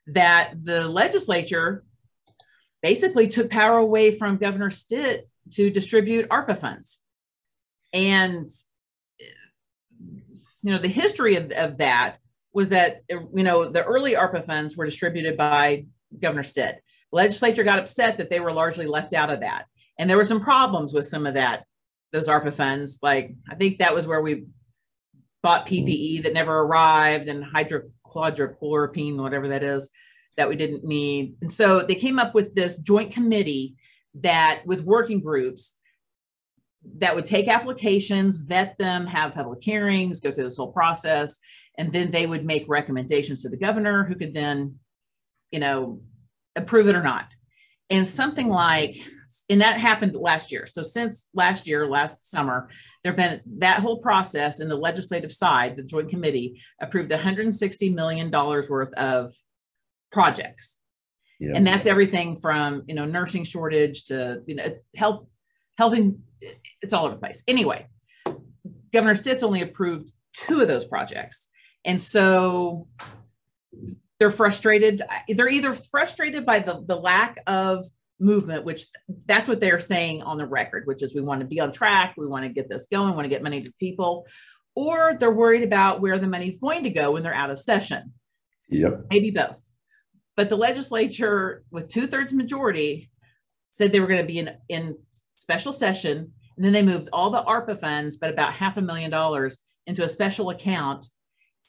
that 0.08 0.54
the 0.64 0.88
legislature 0.88 1.84
basically 2.82 3.28
took 3.28 3.50
power 3.50 3.78
away 3.78 4.18
from 4.18 4.38
Governor 4.38 4.70
Stitt 4.70 5.30
to 5.54 5.70
distribute 5.70 6.30
ARPA 6.30 6.58
funds. 6.58 7.00
And, 7.94 8.50
you 9.20 10.72
know, 10.72 10.80
the 10.80 10.88
history 10.88 11.36
of, 11.36 11.52
of 11.52 11.78
that 11.78 12.18
was 12.54 12.70
that, 12.70 13.02
you 13.10 13.44
know, 13.44 13.70
the 13.70 13.84
early 13.84 14.14
ARPA 14.14 14.46
funds 14.46 14.76
were 14.76 14.86
distributed 14.86 15.38
by 15.38 15.86
Governor 16.20 16.44
Stitt. 16.44 16.82
Legislature 17.12 17.64
got 17.64 17.80
upset 17.80 18.18
that 18.18 18.30
they 18.30 18.40
were 18.40 18.52
largely 18.52 18.88
left 18.88 19.14
out 19.14 19.32
of 19.32 19.42
that. 19.42 19.66
And 20.00 20.10
there 20.10 20.18
were 20.18 20.26
some 20.26 20.42
problems 20.42 20.94
with 20.94 21.08
some 21.08 21.26
of 21.26 21.36
that, 21.36 21.66
those 22.12 22.28
ARPA 22.28 22.54
funds. 22.54 23.00
Like, 23.02 23.36
I 23.50 23.56
think 23.56 23.80
that 23.80 23.94
was 23.94 24.08
where 24.08 24.22
we 24.22 24.46
bought 25.42 25.68
PPE 25.68 26.24
that 26.24 26.34
never 26.34 26.60
arrived 26.60 27.28
and 27.28 27.44
hydrochloroquine, 27.44 29.18
whatever 29.18 29.50
that 29.50 29.64
is, 29.64 29.90
that 30.38 30.50
we 30.50 30.56
didn't 30.56 30.84
need. 30.84 31.36
And 31.42 31.52
so 31.52 31.82
they 31.82 31.96
came 31.96 32.18
up 32.18 32.34
with 32.34 32.56
this 32.56 32.78
joint 32.78 33.12
committee 33.12 33.76
that 34.16 34.62
with 34.66 34.84
working 34.84 35.20
groups 35.20 35.76
that 36.98 37.16
would 37.16 37.26
take 37.26 37.48
applications, 37.48 38.38
vet 38.38 38.78
them, 38.78 39.06
have 39.06 39.34
public 39.34 39.62
hearings, 39.62 40.20
go 40.20 40.32
through 40.32 40.46
this 40.46 40.58
whole 40.58 40.72
process, 40.72 41.38
and 41.78 41.92
then 41.92 42.12
they 42.12 42.26
would 42.26 42.46
make 42.46 42.66
recommendations 42.68 43.42
to 43.42 43.50
the 43.50 43.58
governor 43.58 44.04
who 44.04 44.16
could 44.16 44.34
then, 44.34 44.80
you 45.52 45.60
know, 45.60 46.02
approve 46.56 46.88
it 46.88 46.96
or 46.96 47.04
not. 47.04 47.34
And 47.90 48.08
something 48.08 48.50
like, 48.50 48.98
and 49.50 49.62
that 49.62 49.78
happened 49.78 50.16
last 50.16 50.52
year. 50.52 50.66
So 50.66 50.82
since 50.82 51.28
last 51.34 51.68
year, 51.68 51.88
last 51.88 52.26
summer, 52.26 52.70
there 53.04 53.12
have 53.12 53.18
been 53.18 53.42
that 53.60 53.80
whole 53.80 54.00
process 54.00 54.60
in 54.60 54.70
the 54.70 54.78
legislative 54.78 55.32
side, 55.32 55.76
the 55.76 55.84
joint 55.84 56.10
committee 56.10 56.62
approved 56.82 57.12
$160 57.12 57.94
million 57.94 58.32
worth 58.32 58.94
of 58.94 59.34
projects. 60.12 60.78
Yeah. 61.40 61.52
And 61.56 61.68
that's 61.68 61.88
everything 61.88 62.38
from, 62.38 62.84
you 62.88 62.96
know, 62.96 63.06
nursing 63.06 63.44
shortage 63.44 64.06
to, 64.06 64.42
you 64.46 64.56
know, 64.56 64.76
health, 64.96 65.26
health, 65.78 65.94
and 65.94 66.20
it's 66.82 66.94
all 66.94 67.06
over 67.06 67.16
the 67.16 67.20
place. 67.20 67.44
Anyway, 67.48 67.88
Governor 68.94 69.16
Stitt's 69.16 69.44
only 69.44 69.62
approved 69.62 70.14
two 70.34 70.62
of 70.62 70.68
those 70.68 70.86
projects. 70.86 71.50
And 71.84 72.02
so 72.02 72.88
they're 74.20 74.32
frustrated. 74.32 75.02
They're 75.28 75.50
either 75.50 75.74
frustrated 75.74 76.46
by 76.46 76.60
the, 76.60 76.84
the 76.86 76.96
lack 76.96 77.42
of 77.48 77.88
movement, 78.24 78.64
which 78.64 78.88
that's 79.26 79.48
what 79.48 79.60
they're 79.60 79.80
saying 79.80 80.22
on 80.24 80.38
the 80.38 80.46
record, 80.46 80.88
which 80.88 81.04
is 81.04 81.14
we 81.14 81.22
want 81.22 81.42
to 81.42 81.48
be 81.48 81.60
on 81.60 81.72
track, 81.72 82.16
we 82.18 82.28
want 82.28 82.44
to 82.44 82.50
get 82.50 82.70
this 82.70 82.88
going, 82.92 83.10
we 83.10 83.16
want 83.16 83.26
to 83.26 83.30
get 83.30 83.44
money 83.44 83.62
to 83.62 83.74
people, 83.80 84.26
or 84.76 85.16
they're 85.20 85.32
worried 85.32 85.64
about 85.64 86.02
where 86.02 86.18
the 86.18 86.28
money's 86.28 86.58
going 86.58 86.84
to 86.84 86.90
go 86.90 87.12
when 87.12 87.24
they're 87.24 87.34
out 87.34 87.52
of 87.52 87.60
session. 87.60 88.14
Yep. 88.70 89.08
Maybe 89.10 89.32
both. 89.32 89.60
But 90.36 90.50
the 90.50 90.58
legislature, 90.58 91.64
with 91.70 91.90
two 91.90 92.08
thirds 92.08 92.34
majority, 92.34 93.12
said 93.72 93.92
they 93.92 94.00
were 94.00 94.08
going 94.08 94.22
to 94.22 94.28
be 94.28 94.40
in, 94.40 94.52
in 94.70 94.98
special 95.36 95.74
session. 95.74 96.32
And 96.56 96.66
then 96.66 96.74
they 96.74 96.82
moved 96.82 97.10
all 97.12 97.30
the 97.30 97.44
ARPA 97.44 97.80
funds, 97.80 98.16
but 98.16 98.30
about 98.30 98.54
half 98.54 98.78
a 98.78 98.82
million 98.82 99.12
dollars, 99.12 99.58
into 99.86 100.04
a 100.04 100.10
special 100.10 100.50
account. 100.50 101.08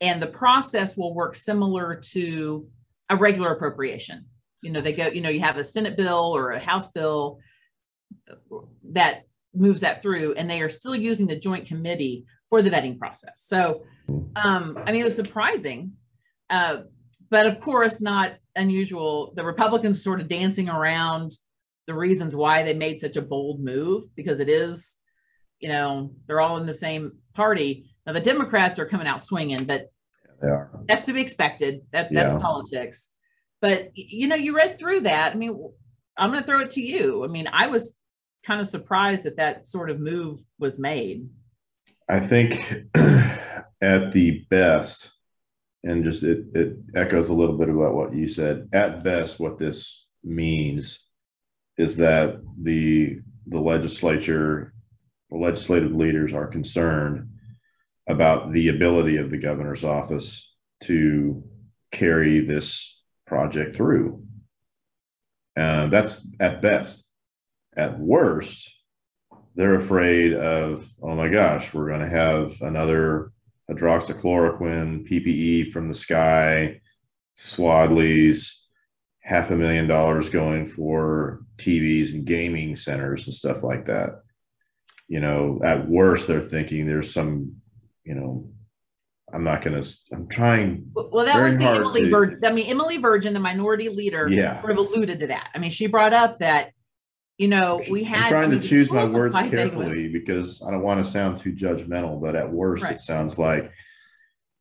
And 0.00 0.22
the 0.22 0.26
process 0.26 0.96
will 0.96 1.14
work 1.14 1.34
similar 1.34 1.96
to 2.12 2.68
a 3.10 3.16
regular 3.16 3.52
appropriation 3.52 4.26
you 4.64 4.72
know, 4.72 4.80
they 4.80 4.92
go, 4.92 5.06
you 5.06 5.20
know, 5.20 5.28
you 5.28 5.40
have 5.40 5.56
a 5.56 5.64
Senate 5.64 5.96
bill 5.96 6.32
or 6.34 6.50
a 6.50 6.58
House 6.58 6.88
bill 6.88 7.38
that 8.92 9.24
moves 9.54 9.82
that 9.82 10.02
through, 10.02 10.34
and 10.34 10.50
they 10.50 10.60
are 10.60 10.68
still 10.68 10.94
using 10.94 11.26
the 11.26 11.38
joint 11.38 11.66
committee 11.66 12.24
for 12.50 12.62
the 12.62 12.70
vetting 12.70 12.98
process. 12.98 13.32
So, 13.36 13.84
um, 14.36 14.78
I 14.86 14.92
mean, 14.92 15.02
it 15.02 15.04
was 15.04 15.16
surprising, 15.16 15.92
uh, 16.50 16.78
but 17.30 17.46
of 17.46 17.60
course, 17.60 18.00
not 18.00 18.34
unusual. 18.56 19.32
The 19.36 19.44
Republicans 19.44 20.02
sort 20.02 20.20
of 20.20 20.28
dancing 20.28 20.68
around 20.68 21.32
the 21.86 21.94
reasons 21.94 22.34
why 22.34 22.62
they 22.62 22.74
made 22.74 22.98
such 22.98 23.16
a 23.16 23.22
bold 23.22 23.60
move 23.60 24.04
because 24.16 24.40
it 24.40 24.48
is, 24.48 24.96
you 25.60 25.68
know, 25.68 26.12
they're 26.26 26.40
all 26.40 26.56
in 26.56 26.66
the 26.66 26.74
same 26.74 27.12
party. 27.34 27.90
Now, 28.06 28.12
the 28.12 28.20
Democrats 28.20 28.78
are 28.78 28.86
coming 28.86 29.06
out 29.06 29.22
swinging, 29.22 29.64
but 29.64 29.90
that's 30.88 31.04
to 31.06 31.12
be 31.12 31.20
expected. 31.20 31.82
That, 31.92 32.08
that's 32.12 32.32
yeah. 32.32 32.38
politics. 32.38 33.10
But 33.64 33.92
you 33.94 34.28
know, 34.28 34.36
you 34.36 34.54
read 34.54 34.78
through 34.78 35.00
that. 35.00 35.32
I 35.32 35.36
mean, 35.36 35.58
I'm 36.18 36.30
going 36.32 36.42
to 36.42 36.46
throw 36.46 36.60
it 36.60 36.72
to 36.72 36.82
you. 36.82 37.24
I 37.24 37.28
mean, 37.28 37.48
I 37.50 37.68
was 37.68 37.96
kind 38.44 38.60
of 38.60 38.66
surprised 38.66 39.24
that 39.24 39.38
that 39.38 39.66
sort 39.68 39.88
of 39.88 39.98
move 39.98 40.40
was 40.58 40.78
made. 40.78 41.30
I 42.06 42.20
think 42.20 42.84
at 42.94 44.12
the 44.12 44.44
best, 44.50 45.12
and 45.82 46.04
just 46.04 46.24
it, 46.24 46.44
it 46.52 46.76
echoes 46.94 47.30
a 47.30 47.32
little 47.32 47.56
bit 47.56 47.70
about 47.70 47.94
what 47.94 48.14
you 48.14 48.28
said. 48.28 48.68
At 48.74 49.02
best, 49.02 49.40
what 49.40 49.58
this 49.58 50.08
means 50.22 51.02
is 51.78 51.96
that 51.96 52.40
the 52.60 53.20
the 53.46 53.60
legislature, 53.60 54.74
the 55.30 55.38
legislative 55.38 55.94
leaders 55.94 56.34
are 56.34 56.48
concerned 56.48 57.30
about 58.10 58.52
the 58.52 58.68
ability 58.68 59.16
of 59.16 59.30
the 59.30 59.38
governor's 59.38 59.84
office 59.84 60.54
to 60.82 61.42
carry 61.90 62.40
this 62.40 62.93
project 63.34 63.74
through. 63.74 64.22
And 65.56 65.92
that's 65.92 66.24
at 66.38 66.62
best. 66.62 67.04
At 67.76 67.98
worst, 67.98 68.72
they're 69.56 69.74
afraid 69.74 70.32
of, 70.34 70.88
oh 71.02 71.16
my 71.16 71.28
gosh, 71.28 71.74
we're 71.74 71.88
going 71.88 72.08
to 72.08 72.08
have 72.08 72.54
another 72.60 73.32
hydroxychloroquine 73.68 75.08
PPE 75.08 75.72
from 75.72 75.88
the 75.88 75.94
sky, 75.96 76.80
Swadley's, 77.36 78.68
half 79.18 79.50
a 79.50 79.56
million 79.56 79.88
dollars 79.88 80.28
going 80.28 80.66
for 80.68 81.40
TVs 81.56 82.12
and 82.12 82.24
gaming 82.24 82.76
centers 82.76 83.26
and 83.26 83.34
stuff 83.34 83.64
like 83.64 83.86
that. 83.86 84.20
You 85.08 85.18
know, 85.18 85.60
at 85.64 85.88
worst, 85.88 86.28
they're 86.28 86.40
thinking 86.40 86.86
there's 86.86 87.12
some, 87.12 87.56
you 88.04 88.14
know, 88.14 88.48
I'm 89.34 89.42
not 89.42 89.62
going 89.62 89.82
to. 89.82 89.96
I'm 90.12 90.28
trying. 90.28 90.90
Well, 90.94 91.24
that 91.24 91.42
was 91.42 91.58
the 91.58 91.68
Emily 91.68 92.02
to, 92.02 92.10
Virgin. 92.10 92.40
I 92.44 92.52
mean, 92.52 92.66
Emily 92.66 92.98
Virgin, 92.98 93.34
the 93.34 93.40
minority 93.40 93.88
leader, 93.88 94.28
yeah. 94.30 94.60
sort 94.60 94.72
of 94.72 94.78
alluded 94.78 95.20
to 95.20 95.26
that. 95.26 95.50
I 95.54 95.58
mean, 95.58 95.70
she 95.70 95.88
brought 95.88 96.12
up 96.12 96.38
that, 96.38 96.70
you 97.36 97.48
know, 97.48 97.82
we 97.90 98.04
had. 98.04 98.22
I'm 98.22 98.28
trying 98.28 98.44
I 98.44 98.46
mean, 98.48 98.60
to 98.60 98.68
choose 98.68 98.92
my 98.92 99.04
words 99.04 99.36
carefully 99.36 100.08
because 100.08 100.62
I 100.62 100.70
don't 100.70 100.82
want 100.82 101.04
to 101.04 101.10
sound 101.10 101.38
too 101.38 101.52
judgmental, 101.52 102.20
but 102.20 102.36
at 102.36 102.50
worst, 102.50 102.84
right. 102.84 102.92
it 102.92 103.00
sounds 103.00 103.36
like 103.36 103.72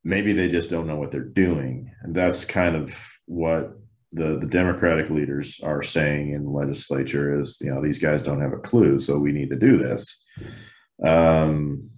maybe 0.03 0.33
they 0.33 0.49
just 0.49 0.71
don't 0.71 0.87
know 0.87 0.95
what 0.95 1.11
they're 1.11 1.21
doing, 1.21 1.91
and 2.01 2.15
that's 2.15 2.43
kind 2.43 2.75
of 2.75 2.93
what 3.25 3.73
the 4.11 4.39
the 4.39 4.47
Democratic 4.47 5.11
leaders 5.11 5.59
are 5.61 5.83
saying 5.83 6.33
in 6.33 6.45
the 6.45 6.49
legislature 6.49 7.39
is, 7.39 7.59
you 7.61 7.71
know, 7.71 7.81
these 7.81 7.99
guys 7.99 8.23
don't 8.23 8.41
have 8.41 8.53
a 8.53 8.57
clue, 8.57 8.97
so 8.97 9.19
we 9.19 9.31
need 9.31 9.51
to 9.51 9.55
do 9.55 9.77
this. 9.77 10.23
Um, 11.03 11.91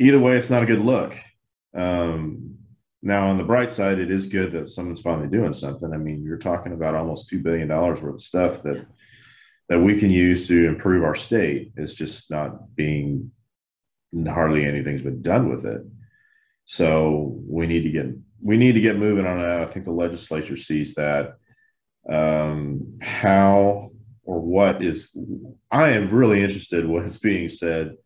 either 0.00 0.18
way, 0.18 0.36
it's 0.36 0.50
not 0.50 0.62
a 0.62 0.66
good 0.66 0.80
look. 0.80 1.14
Um, 1.74 2.56
now, 3.02 3.28
on 3.28 3.38
the 3.38 3.44
bright 3.44 3.72
side, 3.72 3.98
it 3.98 4.10
is 4.10 4.26
good 4.26 4.52
that 4.52 4.68
someone's 4.68 5.00
finally 5.00 5.28
doing 5.28 5.52
something. 5.52 5.92
I 5.92 5.96
mean, 5.96 6.24
you're 6.24 6.38
talking 6.38 6.72
about 6.72 6.94
almost 6.94 7.28
two 7.28 7.38
billion 7.38 7.68
dollars 7.68 8.02
worth 8.02 8.14
of 8.14 8.22
stuff 8.22 8.62
that 8.62 8.86
that 9.68 9.80
we 9.80 9.98
can 9.98 10.10
use 10.10 10.48
to 10.48 10.66
improve 10.66 11.04
our 11.04 11.14
state. 11.14 11.72
It's 11.76 11.94
just 11.94 12.30
not 12.30 12.74
being 12.74 13.30
hardly 14.26 14.64
anything's 14.64 15.02
been 15.02 15.22
done 15.22 15.48
with 15.48 15.64
it. 15.64 15.82
So 16.64 17.38
we 17.46 17.66
need 17.66 17.82
to 17.82 17.90
get 17.90 18.06
we 18.42 18.56
need 18.56 18.72
to 18.72 18.80
get 18.80 18.98
moving 18.98 19.26
on 19.26 19.38
that. 19.38 19.60
I 19.60 19.66
think 19.66 19.84
the 19.84 19.92
legislature 19.92 20.56
sees 20.56 20.94
that. 20.94 21.36
Um, 22.10 22.98
how 23.00 23.90
or 24.24 24.40
what 24.40 24.82
is 24.82 25.16
I 25.70 25.90
am 25.90 26.10
really 26.10 26.42
interested 26.42 26.86
what 26.86 27.04
is 27.04 27.18
being 27.18 27.48
said 27.48 27.96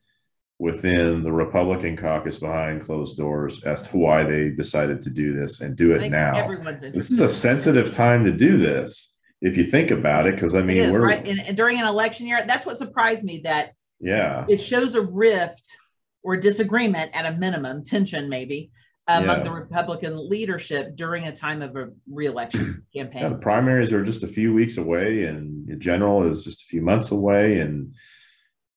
within 0.59 1.23
the 1.23 1.33
Republican 1.33 1.97
caucus 1.97 2.39
behind 2.39 2.83
closed 2.83 3.17
doors 3.17 3.63
as 3.65 3.87
to 3.89 3.97
why 3.97 4.23
they 4.23 4.51
decided 4.51 5.03
to 5.03 5.11
do 5.11 5.39
this 5.39 5.61
and 5.61 5.77
do 5.77 5.95
it 5.95 6.09
now. 6.11 6.49
This 6.79 7.11
is 7.11 7.21
a 7.21 7.29
sensitive 7.29 7.93
time 7.93 8.25
to 8.25 8.33
do 8.33 8.59
this, 8.59 9.15
if 9.41 9.57
you 9.57 9.65
think 9.65 9.91
about 9.91 10.27
it, 10.27 10.37
because 10.37 10.55
I 10.55 10.63
mean, 10.63 10.93
we're 10.93 11.07
right. 11.07 11.27
And, 11.27 11.57
during 11.57 11.81
an 11.81 11.87
election 11.87 12.27
year, 12.27 12.45
that's 12.47 12.65
what 12.65 12.79
surprised 12.79 13.25
me 13.25 13.41
that 13.45 13.73
yeah, 14.01 14.45
it 14.49 14.59
shows 14.59 14.95
a 14.95 15.03
rift 15.03 15.77
or 16.23 16.37
disagreement 16.37 17.11
at 17.15 17.27
a 17.27 17.33
minimum, 17.33 17.85
tension 17.85 18.29
maybe 18.29 18.71
among 19.07 19.39
yeah. 19.39 19.45
the 19.45 19.51
Republican 19.51 20.29
leadership 20.29 20.97
during 20.97 21.27
a 21.27 21.33
time 21.37 21.63
of 21.63 21.77
a 21.77 21.91
reelection 22.11 22.85
campaign. 22.95 23.23
Yeah, 23.23 23.29
the 23.31 23.37
primaries 23.37 23.93
are 23.93 24.03
just 24.03 24.23
a 24.23 24.29
few 24.29 24.55
weeks 24.55 24.79
away, 24.79 25.25
and 25.25 25.67
the 25.67 25.77
general 25.77 26.29
is 26.29 26.43
just 26.43 26.63
a 26.63 26.67
few 26.67 26.81
months 26.81 27.11
away, 27.11 27.61
and 27.61 27.95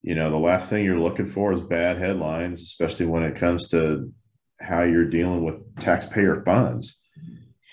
you 0.07 0.15
know, 0.15 0.31
the 0.31 0.37
last 0.37 0.69
thing 0.69 0.85
you're 0.85 0.97
looking 0.97 1.27
for 1.27 1.51
is 1.51 1.59
bad 1.59 1.97
headlines, 1.97 2.61
especially 2.61 3.07
when 3.07 3.23
it 3.23 3.35
comes 3.35 3.69
to 3.71 4.09
how 4.57 4.83
you're 4.83 5.09
dealing 5.09 5.43
with 5.43 5.55
taxpayer 5.81 6.43
funds. 6.45 7.01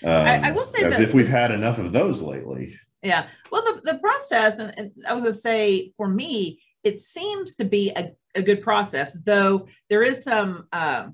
Um, 0.03 0.11
I, 0.11 0.49
I, 0.49 0.51
will 0.51 0.65
say 0.65 0.83
as 0.83 0.97
that, 0.97 1.03
if 1.03 1.13
we've 1.13 1.29
had 1.29 1.51
enough 1.51 1.77
of 1.77 1.93
those 1.93 2.21
lately. 2.21 2.77
Yeah. 3.01 3.27
Well, 3.53 3.61
the, 3.63 3.93
the 3.93 3.99
process, 3.99 4.57
and, 4.57 4.73
and 4.77 4.91
I 5.07 5.13
was 5.13 5.21
going 5.21 5.33
to 5.33 5.39
say 5.39 5.93
for 5.95 6.09
me, 6.09 6.59
it 6.83 6.99
seems 6.99 7.55
to 7.55 7.63
be 7.63 7.91
a, 7.91 8.11
a 8.35 8.41
good 8.41 8.61
process, 8.61 9.15
though 9.23 9.67
there 9.89 10.03
is 10.03 10.21
some 10.21 10.67
uh, 10.73 11.07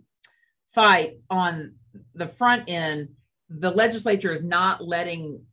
fight 0.73 1.17
on 1.29 1.75
the 2.15 2.29
front 2.29 2.63
end. 2.67 3.09
The 3.47 3.69
legislature 3.69 4.33
is 4.33 4.41
not 4.41 4.83
letting 4.83 5.43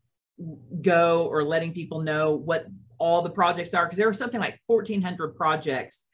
go 0.81 1.27
or 1.27 1.45
letting 1.45 1.75
people 1.75 2.01
know 2.01 2.37
what 2.37 2.69
all 2.99 3.23
the 3.23 3.31
projects 3.31 3.75
are 3.75 3.85
because 3.85 3.99
there 3.99 4.07
were 4.07 4.13
something 4.13 4.41
like 4.41 4.59
1,400 4.67 5.37
projects 5.37 6.05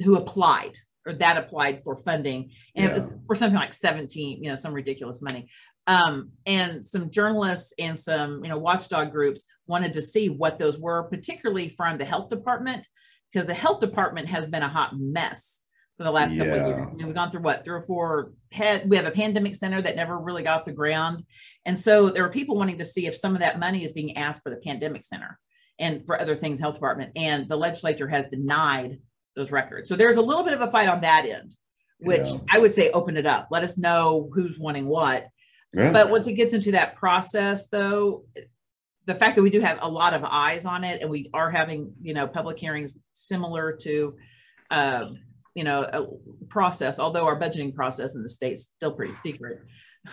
who 0.00 0.16
applied 0.16 0.78
or 1.06 1.12
that 1.14 1.36
applied 1.36 1.82
for 1.82 1.96
funding, 1.96 2.50
and 2.76 2.84
yeah. 2.84 2.90
it 2.90 2.94
was 2.94 3.12
for 3.26 3.34
something 3.34 3.58
like 3.58 3.74
17, 3.74 4.42
you 4.42 4.50
know, 4.50 4.56
some 4.56 4.72
ridiculous 4.72 5.20
money. 5.20 5.48
Um, 5.88 6.30
and 6.46 6.86
some 6.86 7.10
journalists 7.10 7.72
and 7.76 7.98
some, 7.98 8.44
you 8.44 8.48
know, 8.48 8.58
watchdog 8.58 9.10
groups 9.10 9.44
wanted 9.66 9.94
to 9.94 10.02
see 10.02 10.28
what 10.28 10.58
those 10.60 10.78
were, 10.78 11.02
particularly 11.04 11.70
from 11.76 11.98
the 11.98 12.04
health 12.04 12.30
department, 12.30 12.86
because 13.32 13.48
the 13.48 13.54
health 13.54 13.80
department 13.80 14.28
has 14.28 14.46
been 14.46 14.62
a 14.62 14.68
hot 14.68 14.96
mess 14.96 15.60
for 15.96 16.04
the 16.04 16.10
last 16.10 16.36
couple 16.36 16.54
of 16.54 16.66
years. 16.66 16.86
we've 17.04 17.14
gone 17.14 17.32
through 17.32 17.42
what 17.42 17.64
three 17.64 17.74
or 17.74 17.82
four 17.82 18.32
head. 18.52 18.88
We 18.88 18.96
have 18.96 19.06
a 19.06 19.10
pandemic 19.10 19.56
center 19.56 19.82
that 19.82 19.96
never 19.96 20.16
really 20.18 20.44
got 20.44 20.60
off 20.60 20.66
the 20.66 20.72
ground, 20.72 21.24
and 21.64 21.78
so 21.78 22.10
there 22.10 22.24
are 22.24 22.30
people 22.30 22.56
wanting 22.56 22.78
to 22.78 22.84
see 22.84 23.06
if 23.06 23.16
some 23.16 23.34
of 23.34 23.40
that 23.40 23.58
money 23.58 23.82
is 23.82 23.92
being 23.92 24.16
asked 24.16 24.42
for 24.42 24.50
the 24.50 24.56
pandemic 24.56 25.04
center 25.04 25.38
and 25.82 26.06
for 26.06 26.18
other 26.18 26.36
things, 26.36 26.60
health 26.60 26.74
department. 26.74 27.12
And 27.16 27.48
the 27.48 27.56
legislature 27.56 28.08
has 28.08 28.26
denied 28.30 28.98
those 29.36 29.50
records. 29.50 29.88
So 29.88 29.96
there's 29.96 30.16
a 30.16 30.22
little 30.22 30.44
bit 30.44 30.54
of 30.54 30.60
a 30.60 30.70
fight 30.70 30.88
on 30.88 31.00
that 31.02 31.26
end, 31.26 31.56
which 31.98 32.28
yeah. 32.28 32.38
I 32.50 32.58
would 32.58 32.72
say 32.72 32.90
open 32.90 33.16
it 33.16 33.26
up. 33.26 33.48
Let 33.50 33.64
us 33.64 33.76
know 33.76 34.30
who's 34.32 34.58
wanting 34.58 34.86
what. 34.86 35.26
Yeah. 35.74 35.90
But 35.90 36.10
once 36.10 36.26
it 36.26 36.34
gets 36.34 36.54
into 36.54 36.72
that 36.72 36.96
process, 36.96 37.68
though, 37.68 38.24
the 39.06 39.14
fact 39.14 39.36
that 39.36 39.42
we 39.42 39.50
do 39.50 39.60
have 39.60 39.78
a 39.82 39.88
lot 39.88 40.14
of 40.14 40.22
eyes 40.24 40.64
on 40.64 40.84
it 40.84 41.02
and 41.02 41.10
we 41.10 41.28
are 41.34 41.50
having, 41.50 41.92
you 42.00 42.14
know, 42.14 42.28
public 42.28 42.58
hearings 42.58 42.98
similar 43.14 43.76
to, 43.82 44.14
um, 44.70 45.18
you 45.54 45.64
know, 45.64 45.82
a 45.82 46.46
process, 46.48 47.00
although 47.00 47.26
our 47.26 47.38
budgeting 47.38 47.74
process 47.74 48.14
in 48.14 48.22
the 48.22 48.28
state's 48.28 48.70
still 48.76 48.92
pretty 48.92 49.14
secret, 49.14 49.60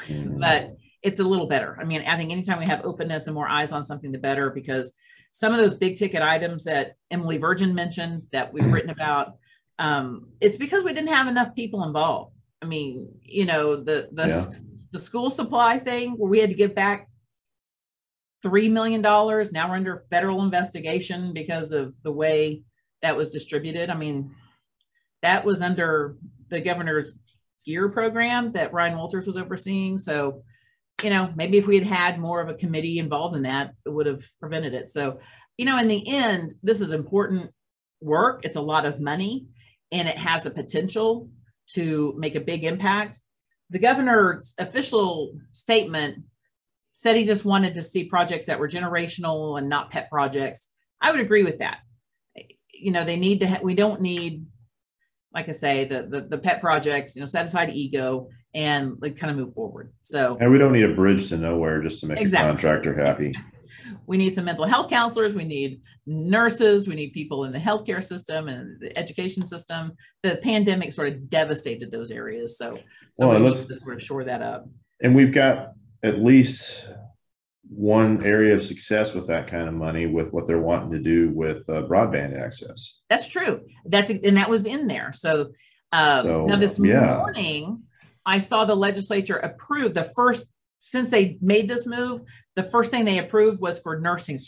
mm. 0.08 0.40
but 0.40 0.76
it's 1.04 1.20
a 1.20 1.24
little 1.24 1.48
better. 1.48 1.78
I 1.80 1.86
mean, 1.86 2.04
I 2.08 2.18
think 2.18 2.32
anytime 2.32 2.60
we 2.60 2.66
have 2.66 2.84
openness 2.84 3.28
and 3.28 3.36
more 3.36 3.48
eyes 3.48 3.72
on 3.72 3.84
something, 3.84 4.12
the 4.12 4.18
better 4.18 4.50
because 4.50 4.94
some 5.31 5.53
of 5.53 5.59
those 5.59 5.75
big 5.75 5.98
ticket 5.98 6.21
items 6.21 6.63
that 6.65 6.95
Emily 7.12 7.38
Virgin 7.38 7.74
mentioned 7.74 8.24
that 8.31 8.51
we've 8.51 8.71
written 8.71 8.89
about, 8.89 9.36
um, 9.77 10.27
it's 10.41 10.57
because 10.57 10.83
we 10.83 10.93
didn't 10.93 11.13
have 11.13 11.27
enough 11.27 11.55
people 11.55 11.83
involved. 11.83 12.36
I 12.62 12.65
mean, 12.65 13.09
you 13.21 13.45
know, 13.45 13.75
the 13.75 14.09
the 14.12 14.27
yeah. 14.27 14.45
the 14.91 15.00
school 15.00 15.29
supply 15.29 15.79
thing 15.79 16.12
where 16.12 16.29
we 16.29 16.39
had 16.39 16.50
to 16.50 16.55
give 16.55 16.75
back 16.75 17.07
three 18.41 18.69
million 18.69 19.01
dollars. 19.01 19.51
Now 19.51 19.69
we're 19.69 19.77
under 19.77 20.03
federal 20.09 20.43
investigation 20.43 21.33
because 21.33 21.71
of 21.71 21.93
the 22.03 22.12
way 22.12 22.63
that 23.01 23.15
was 23.15 23.29
distributed. 23.29 23.89
I 23.89 23.95
mean, 23.95 24.36
that 25.21 25.45
was 25.45 25.62
under 25.62 26.17
the 26.50 26.59
governor's 26.59 27.15
GEER 27.65 27.89
program 27.89 28.51
that 28.53 28.74
Ryan 28.74 28.98
Walters 28.98 29.27
was 29.27 29.38
overseeing. 29.38 29.98
So 29.98 30.43
you 31.03 31.10
know, 31.10 31.32
maybe 31.36 31.58
if 31.58 31.68
we 31.68 31.77
had 31.77 31.88
had 31.88 32.20
more 32.20 32.41
of 32.41 32.50
a 32.50 32.53
committee 32.53 33.00
involved 33.00 33.36
in 33.36 33.44
that, 33.44 33.74
it 33.86 33.89
would 33.89 34.06
have 34.06 34.24
prevented 34.39 34.74
it. 34.74 34.89
So, 34.89 35.20
you 35.58 35.65
know, 35.65 35.77
in 35.77 35.88
the 35.88 36.08
end, 36.08 36.56
this 36.63 36.82
is 36.82 36.91
important 36.91 37.51
work. 38.01 38.41
It's 38.44 38.56
a 38.56 38.62
lot 38.62 38.86
of 38.86 39.00
money 39.00 39.48
and 39.91 40.08
it 40.08 40.18
has 40.18 40.46
a 40.46 40.51
potential 40.51 41.29
to 41.74 42.13
make 42.18 42.36
a 42.36 42.41
big 42.41 42.63
impact. 42.63 43.20
The 43.70 43.79
governor's 43.79 44.53
official 44.58 45.34
statement 45.51 46.24
said 46.94 47.15
he 47.15 47.25
just 47.25 47.46
wanted 47.46 47.75
to 47.75 47.84
see 47.84 48.06
projects 48.06 48.48
that 48.48 48.60
were 48.60 48.68
generational 48.68 49.58
and 49.58 49.70
not 49.70 49.91
pet 49.91 50.10
projects. 50.10 50.68
I 51.01 51.12
would 51.12 51.20
agree 51.20 51.44
with 51.44 51.60
that. 51.60 51.79
You 52.74 52.91
know, 52.91 53.06
they 53.06 53.18
need 53.18 53.41
to, 53.41 53.48
ha- 53.48 53.60
we 53.62 53.74
don't 53.74 54.01
need, 54.01 54.46
like 55.34 55.48
I 55.48 55.53
say, 55.53 55.86
the, 55.86 56.08
the, 56.10 56.22
the 56.22 56.38
pet 56.38 56.62
projects, 56.62 57.15
you 57.15 57.22
know, 57.22 57.25
satisfied 57.25 57.70
ego 57.70 58.29
and 58.53 58.98
like 59.00 59.18
kind 59.18 59.32
of 59.32 59.38
move 59.38 59.53
forward. 59.53 59.94
So 60.01 60.38
and 60.39 60.51
we 60.51 60.58
don't 60.58 60.74
need 60.74 60.86
a 60.86 60.94
bridge 60.94 61.29
to 61.29 61.38
nowhere 61.38 61.82
just 61.82 62.00
to 62.01 62.08
make 62.08 62.20
exactly. 62.20 62.48
a 62.48 62.51
contractor 62.51 62.94
happy. 62.96 63.33
We 64.05 64.18
need 64.18 64.33
some 64.33 64.46
mental 64.46 64.66
health 64.66 64.90
counselors. 64.90 65.35
We 65.35 65.44
need 65.44 65.81
nurses. 66.07 66.88
We 66.88 66.96
need 66.96 67.14
people 67.14 67.46
in 67.46 67.51
the 67.51 67.59
healthcare 67.59 68.03
system 68.03 68.48
and 68.48 68.79
the 68.79 68.98
education 68.98 69.46
system. 69.46 69.92
The 70.24 70.38
pandemic 70.38 70.94
sort 70.94 71.09
of 71.09 71.29
devastated 71.29 71.92
those 71.92 72.09
areas. 72.09 72.57
So, 72.57 72.79
so 73.20 73.27
well, 73.27 73.40
we 73.40 73.46
let's 73.46 73.66
to 73.66 73.75
sort 73.75 73.98
of 73.98 74.03
shore 74.03 74.24
that 74.24 74.42
up. 74.42 74.68
And 75.01 75.16
we've 75.16 75.31
got 75.31 75.74
at 76.01 76.20
least 76.20 76.88
one 77.70 78.25
area 78.25 78.55
of 78.55 78.64
success 78.64 79.14
with 79.14 79.27
that 79.27 79.48
kind 79.48 79.68
of 79.68 79.75
money 79.75 80.07
with 80.07 80.31
what 80.31 80.48
they're 80.48 80.59
wanting 80.59 80.92
to 80.92 81.00
do 81.00 81.29
with 81.29 81.70
uh, 81.70 81.83
broadband 81.83 82.40
access. 82.44 83.01
That's 83.09 83.27
true. 83.27 83.62
That's 83.85 84.09
and 84.09 84.38
that 84.38 84.50
was 84.50 84.66
in 84.66 84.88
there. 84.88 85.14
So, 85.14 85.51
um, 85.92 86.25
so 86.25 86.46
now 86.48 86.55
this 86.57 86.79
yeah. 86.79 87.18
morning 87.18 87.83
I 88.29 88.37
saw 88.37 88.63
the 88.63 88.75
legislature 88.75 89.37
approve 89.37 89.96
the 89.96 90.03
first 90.03 90.46
since 90.79 91.09
they 91.09 91.39
made 91.42 91.68
this 91.68 91.87
move. 91.87 92.22
The 92.55 92.63
first 92.63 92.92
thing 92.92 93.03
they 93.03 93.18
approved 93.18 93.59
was 93.59 93.79
for 93.79 94.00
nursing 94.00 94.39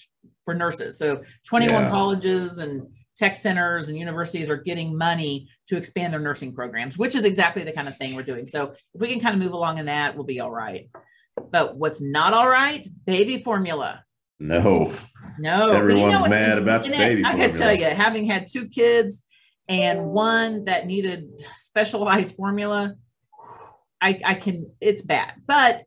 for 0.46 0.54
nurses. 0.54 1.00
So 1.00 1.24
21 1.48 1.84
yeah. 1.84 1.90
colleges 1.90 2.60
and 2.60 2.88
tech 3.18 3.36
centers 3.36 3.90
and 3.90 3.98
universities 3.98 4.50
are 4.50 4.58
getting 4.58 4.96
money 4.96 5.50
to 5.68 5.78
expand 5.78 6.14
their 6.14 6.20
nursing 6.20 6.54
programs, 6.54 6.96
which 6.96 7.16
is 7.16 7.26
exactly 7.26 7.64
the 7.64 7.72
kind 7.72 7.88
of 7.88 7.98
thing 7.98 8.16
we're 8.16 8.22
doing. 8.22 8.46
So 8.46 8.74
if 8.94 9.02
we 9.02 9.08
can 9.08 9.20
kind 9.20 9.34
of 9.34 9.42
move 9.42 9.54
along 9.54 9.80
in 9.80 9.88
that, 9.88 10.16
we'll 10.16 10.26
be 10.26 10.40
all 10.40 10.52
right. 10.52 10.88
But 11.52 11.76
what's 11.76 12.00
not 12.00 12.36
all 12.36 12.48
right? 12.48 12.88
Baby 13.06 13.42
formula. 13.42 14.04
No. 14.40 14.94
No. 15.40 15.70
Everyone's 15.70 16.14
you 16.14 16.20
know 16.20 16.28
mad 16.28 16.60
about 16.60 16.84
the 16.84 16.92
baby. 16.92 17.24
Formula. 17.24 17.44
I 17.44 17.48
can 17.48 17.58
tell 17.58 17.74
you, 17.74 17.86
having 17.86 18.26
had 18.26 18.48
two 18.48 18.68
kids 18.68 19.24
and 19.68 20.06
one 20.06 20.66
that 20.66 20.86
needed 20.86 21.30
specialized 21.60 22.36
formula, 22.36 22.96
I, 24.02 24.20
I 24.26 24.34
can, 24.34 24.72
it's 24.82 25.02
bad. 25.02 25.34
But, 25.46 25.84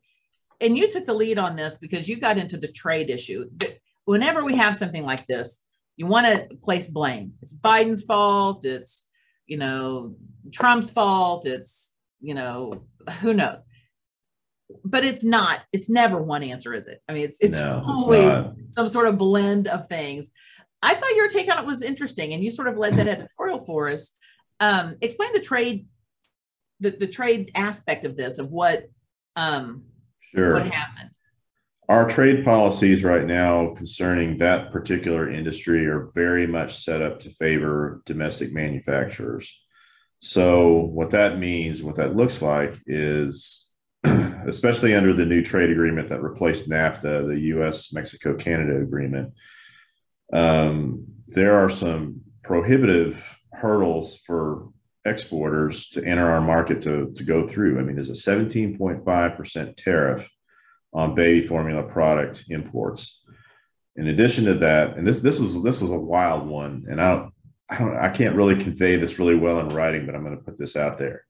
and 0.61 0.77
you 0.77 0.89
took 0.89 1.05
the 1.05 1.13
lead 1.13 1.37
on 1.37 1.55
this 1.55 1.75
because 1.75 2.07
you 2.07 2.17
got 2.17 2.37
into 2.37 2.57
the 2.57 2.69
trade 2.69 3.09
issue. 3.09 3.49
Whenever 4.05 4.43
we 4.43 4.55
have 4.55 4.77
something 4.77 5.03
like 5.03 5.27
this, 5.27 5.59
you 5.97 6.07
want 6.07 6.25
to 6.27 6.55
place 6.57 6.87
blame. 6.87 7.33
It's 7.41 7.53
Biden's 7.53 8.03
fault. 8.03 8.65
It's, 8.65 9.07
you 9.47 9.57
know, 9.57 10.15
Trump's 10.51 10.89
fault. 10.89 11.45
It's, 11.45 11.93
you 12.21 12.33
know, 12.33 12.85
who 13.19 13.33
knows? 13.33 13.57
But 14.83 15.05
it's 15.05 15.23
not, 15.23 15.61
it's 15.71 15.89
never 15.89 16.21
one 16.21 16.41
answer, 16.41 16.73
is 16.73 16.87
it? 16.87 17.01
I 17.07 17.13
mean, 17.13 17.25
it's, 17.25 17.37
it's 17.39 17.59
no, 17.59 17.83
always 17.85 18.39
it's 18.57 18.73
some 18.73 18.87
sort 18.87 19.07
of 19.07 19.17
blend 19.17 19.67
of 19.67 19.87
things. 19.87 20.31
I 20.81 20.95
thought 20.95 21.15
your 21.15 21.29
take 21.29 21.51
on 21.51 21.59
it 21.59 21.65
was 21.65 21.81
interesting 21.81 22.33
and 22.33 22.43
you 22.43 22.49
sort 22.49 22.67
of 22.67 22.77
led 22.77 22.95
that 22.95 23.07
editorial 23.07 23.59
for 23.65 23.89
us. 23.89 24.15
Um, 24.59 24.95
explain 25.01 25.33
the 25.33 25.39
trade 25.39 25.85
the, 26.79 26.91
the 26.91 27.07
trade 27.07 27.51
aspect 27.55 28.05
of 28.05 28.17
this 28.17 28.37
of 28.37 28.49
what 28.51 28.89
um 29.35 29.83
sure. 30.19 30.53
what 30.53 30.67
happened. 30.67 31.11
Our 31.87 32.09
trade 32.09 32.43
policies 32.43 33.03
right 33.03 33.25
now 33.25 33.73
concerning 33.75 34.37
that 34.37 34.71
particular 34.71 35.29
industry 35.29 35.85
are 35.85 36.11
very 36.15 36.47
much 36.47 36.83
set 36.83 37.01
up 37.01 37.19
to 37.21 37.33
favor 37.35 38.01
domestic 38.05 38.51
manufacturers. 38.51 39.61
So 40.19 40.79
what 40.79 41.11
that 41.11 41.37
means 41.37 41.83
what 41.83 41.97
that 41.97 42.15
looks 42.15 42.41
like 42.41 42.79
is 42.87 43.65
especially 44.47 44.93
under 44.93 45.13
the 45.13 45.25
new 45.25 45.43
trade 45.43 45.69
agreement 45.69 46.09
that 46.09 46.21
replaced 46.21 46.69
nafta 46.69 47.27
the 47.27 47.39
us 47.39 47.93
mexico 47.93 48.35
canada 48.35 48.79
agreement 48.81 49.33
um, 50.33 51.05
there 51.27 51.55
are 51.55 51.69
some 51.69 52.21
prohibitive 52.43 53.37
hurdles 53.51 54.17
for 54.25 54.69
exporters 55.05 55.89
to 55.89 56.03
enter 56.03 56.29
our 56.29 56.41
market 56.41 56.81
to, 56.81 57.13
to 57.15 57.23
go 57.23 57.47
through. 57.47 57.79
I 57.79 57.83
mean, 57.83 57.95
there's 57.95 58.09
a 58.09 58.13
17.5% 58.13 59.75
tariff 59.75 60.29
on 60.93 61.13
baby 61.13 61.45
formula 61.45 61.83
product 61.83 62.45
imports. 62.49 63.21
In 63.95 64.07
addition 64.07 64.45
to 64.45 64.55
that, 64.55 64.97
and 64.97 65.05
this 65.05 65.19
this 65.19 65.39
was 65.39 65.61
this 65.63 65.81
was 65.81 65.91
a 65.91 65.97
wild 65.97 66.47
one, 66.47 66.85
and 66.89 67.01
I 67.01 67.15
don't 67.15 67.33
I 67.69 67.77
don't 67.77 67.95
I 67.95 68.09
can't 68.09 68.35
really 68.35 68.57
convey 68.57 68.97
this 68.97 69.19
really 69.19 69.35
well 69.35 69.59
in 69.59 69.69
writing, 69.69 70.05
but 70.05 70.15
I'm 70.15 70.23
going 70.23 70.37
to 70.37 70.43
put 70.43 70.57
this 70.57 70.75
out 70.75 70.97
there. 70.97 71.25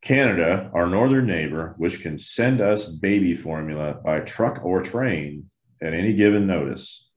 Canada, 0.00 0.70
our 0.74 0.86
northern 0.86 1.26
neighbor, 1.26 1.74
which 1.78 2.02
can 2.02 2.18
send 2.18 2.60
us 2.60 2.84
baby 2.84 3.34
formula 3.34 3.94
by 4.04 4.20
truck 4.20 4.64
or 4.64 4.82
train 4.82 5.50
at 5.82 5.94
any 5.94 6.12
given 6.12 6.46
notice, 6.46 7.10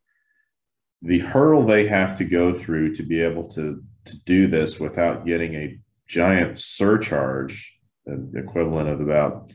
the 1.02 1.20
hurdle 1.20 1.66
they 1.66 1.88
have 1.88 2.18
to 2.18 2.26
go 2.26 2.54
through 2.54 2.94
to 2.96 3.04
be 3.04 3.22
able 3.22 3.48
to 3.50 3.84
to 4.08 4.24
do 4.24 4.48
this 4.48 4.80
without 4.80 5.26
getting 5.26 5.56
a 5.56 5.80
giant 6.08 6.60
surcharge, 6.60 7.74
equivalent 8.36 8.89
of 8.89 9.02
about 9.02 9.52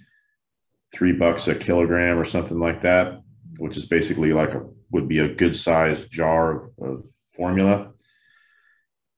three 0.94 1.12
bucks 1.12 1.48
a 1.48 1.54
kilogram 1.54 2.18
or 2.18 2.24
something 2.24 2.58
like 2.58 2.82
that, 2.82 3.22
which 3.58 3.76
is 3.76 3.86
basically 3.86 4.32
like 4.32 4.54
a 4.54 4.62
would 4.90 5.08
be 5.08 5.18
a 5.18 5.34
good 5.34 5.56
sized 5.56 6.10
jar 6.10 6.52
of, 6.52 6.70
of 6.82 7.08
formula, 7.34 7.92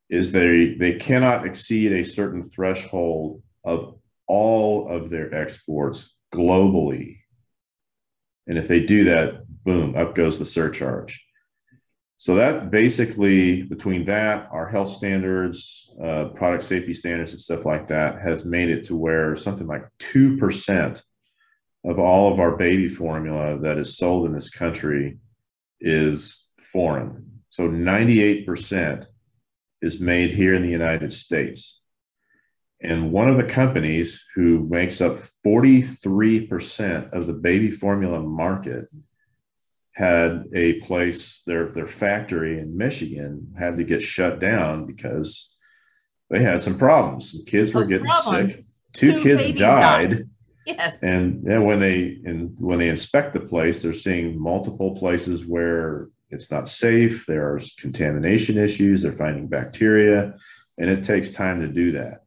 is 0.09 0.31
they 0.31 0.75
they 0.75 0.95
cannot 0.95 1.47
exceed 1.47 1.93
a 1.93 2.05
certain 2.05 2.45
threshold 2.45 3.43
of 3.65 3.99
all 4.27 4.89
of 4.89 5.11
their 5.11 5.35
exports 5.35 6.15
globally. 6.33 7.19
And 8.47 8.59
if 8.59 8.69
they 8.69 8.81
do 8.81 9.05
that, 9.05 9.45
boom, 9.65 9.97
up 9.97 10.15
goes 10.15 10.39
the 10.39 10.45
surcharge. 10.45 11.24
So 12.17 12.37
that 12.37 12.71
basically 12.71 13.63
between 13.63 14.05
that, 14.05 14.49
our 14.51 14.69
health 14.69 14.89
standards, 14.89 15.91
uh, 16.03 16.27
product 16.27 16.63
safety 16.63 16.93
standards, 16.93 17.33
and 17.33 17.41
stuff 17.41 17.67
like 17.67 17.89
that 17.89 18.21
has 18.21 18.45
made 18.45 18.71
it 18.71 18.85
to 18.85 18.97
where 18.97 19.37
something 19.37 19.67
like 19.67 19.85
two 19.99 20.37
percent 20.37 21.03
of 21.85 21.99
all 21.99 22.33
of 22.33 22.41
our 22.41 22.57
baby 22.57 22.89
formula 22.89 23.59
that 23.59 23.79
is 23.79 23.97
sold 23.97 24.27
in 24.27 24.33
this 24.33 24.49
country 24.49 25.19
is 25.81 26.47
foreign. 26.59 27.43
So 27.49 27.69
98% 27.69 29.07
is 29.83 30.01
made 30.01 30.31
here 30.31 30.55
in 30.55 30.63
the 30.63 30.71
United 30.71 31.13
States. 31.13 31.83
And 32.81 33.13
one 33.13 33.29
of 33.29 33.37
the 33.37 33.45
companies 33.45 34.23
who 34.35 34.69
makes 34.69 35.01
up 35.01 35.17
43% 35.47 37.13
of 37.13 37.27
the 37.27 37.33
baby 37.33 37.71
formula 37.71 38.21
market 38.21 38.87
had 39.95 40.45
a 40.53 40.81
place, 40.81 41.43
their, 41.47 41.67
their 41.67 41.87
factory 41.87 42.59
in 42.59 42.77
Michigan 42.77 43.55
had 43.57 43.77
to 43.77 43.85
get 43.85 44.03
shut 44.03 44.41
down 44.41 44.87
because 44.87 45.55
they 46.31 46.43
had 46.43 46.63
some 46.63 46.79
problems. 46.79 47.31
Some 47.33 47.45
kids 47.45 47.73
were 47.73 47.85
getting 47.85 48.07
problem. 48.07 48.51
sick. 48.51 48.65
Two, 48.93 49.13
Two 49.13 49.23
kids 49.23 49.49
died. 49.59 50.11
died. 50.11 50.29
Yes. 50.67 50.99
And 51.03 51.45
then 51.45 51.65
when 51.65 51.79
they 51.79 52.19
and 52.25 52.57
when 52.59 52.79
they 52.79 52.89
inspect 52.89 53.35
the 53.35 53.41
place, 53.41 53.83
they're 53.83 53.93
seeing 53.93 54.41
multiple 54.41 54.97
places 54.99 55.45
where 55.45 56.09
it's 56.31 56.51
not 56.51 56.69
safe. 56.69 57.27
There's 57.27 57.75
contamination 57.79 58.57
issues. 58.57 59.03
They're 59.03 59.13
finding 59.13 59.47
bacteria, 59.47 60.35
and 60.79 60.91
it 60.91 61.05
takes 61.05 61.31
time 61.31 61.61
to 61.61 61.69
do 61.69 61.93
that. 61.93 62.23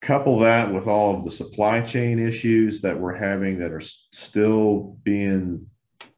Couple 0.00 0.38
that 0.38 0.72
with 0.72 0.88
all 0.88 1.14
of 1.14 1.24
the 1.24 1.30
supply 1.30 1.82
chain 1.82 2.18
issues 2.18 2.80
that 2.80 2.98
we're 2.98 3.16
having 3.16 3.58
that 3.58 3.70
are 3.72 3.82
still 3.82 4.96
being 5.02 5.66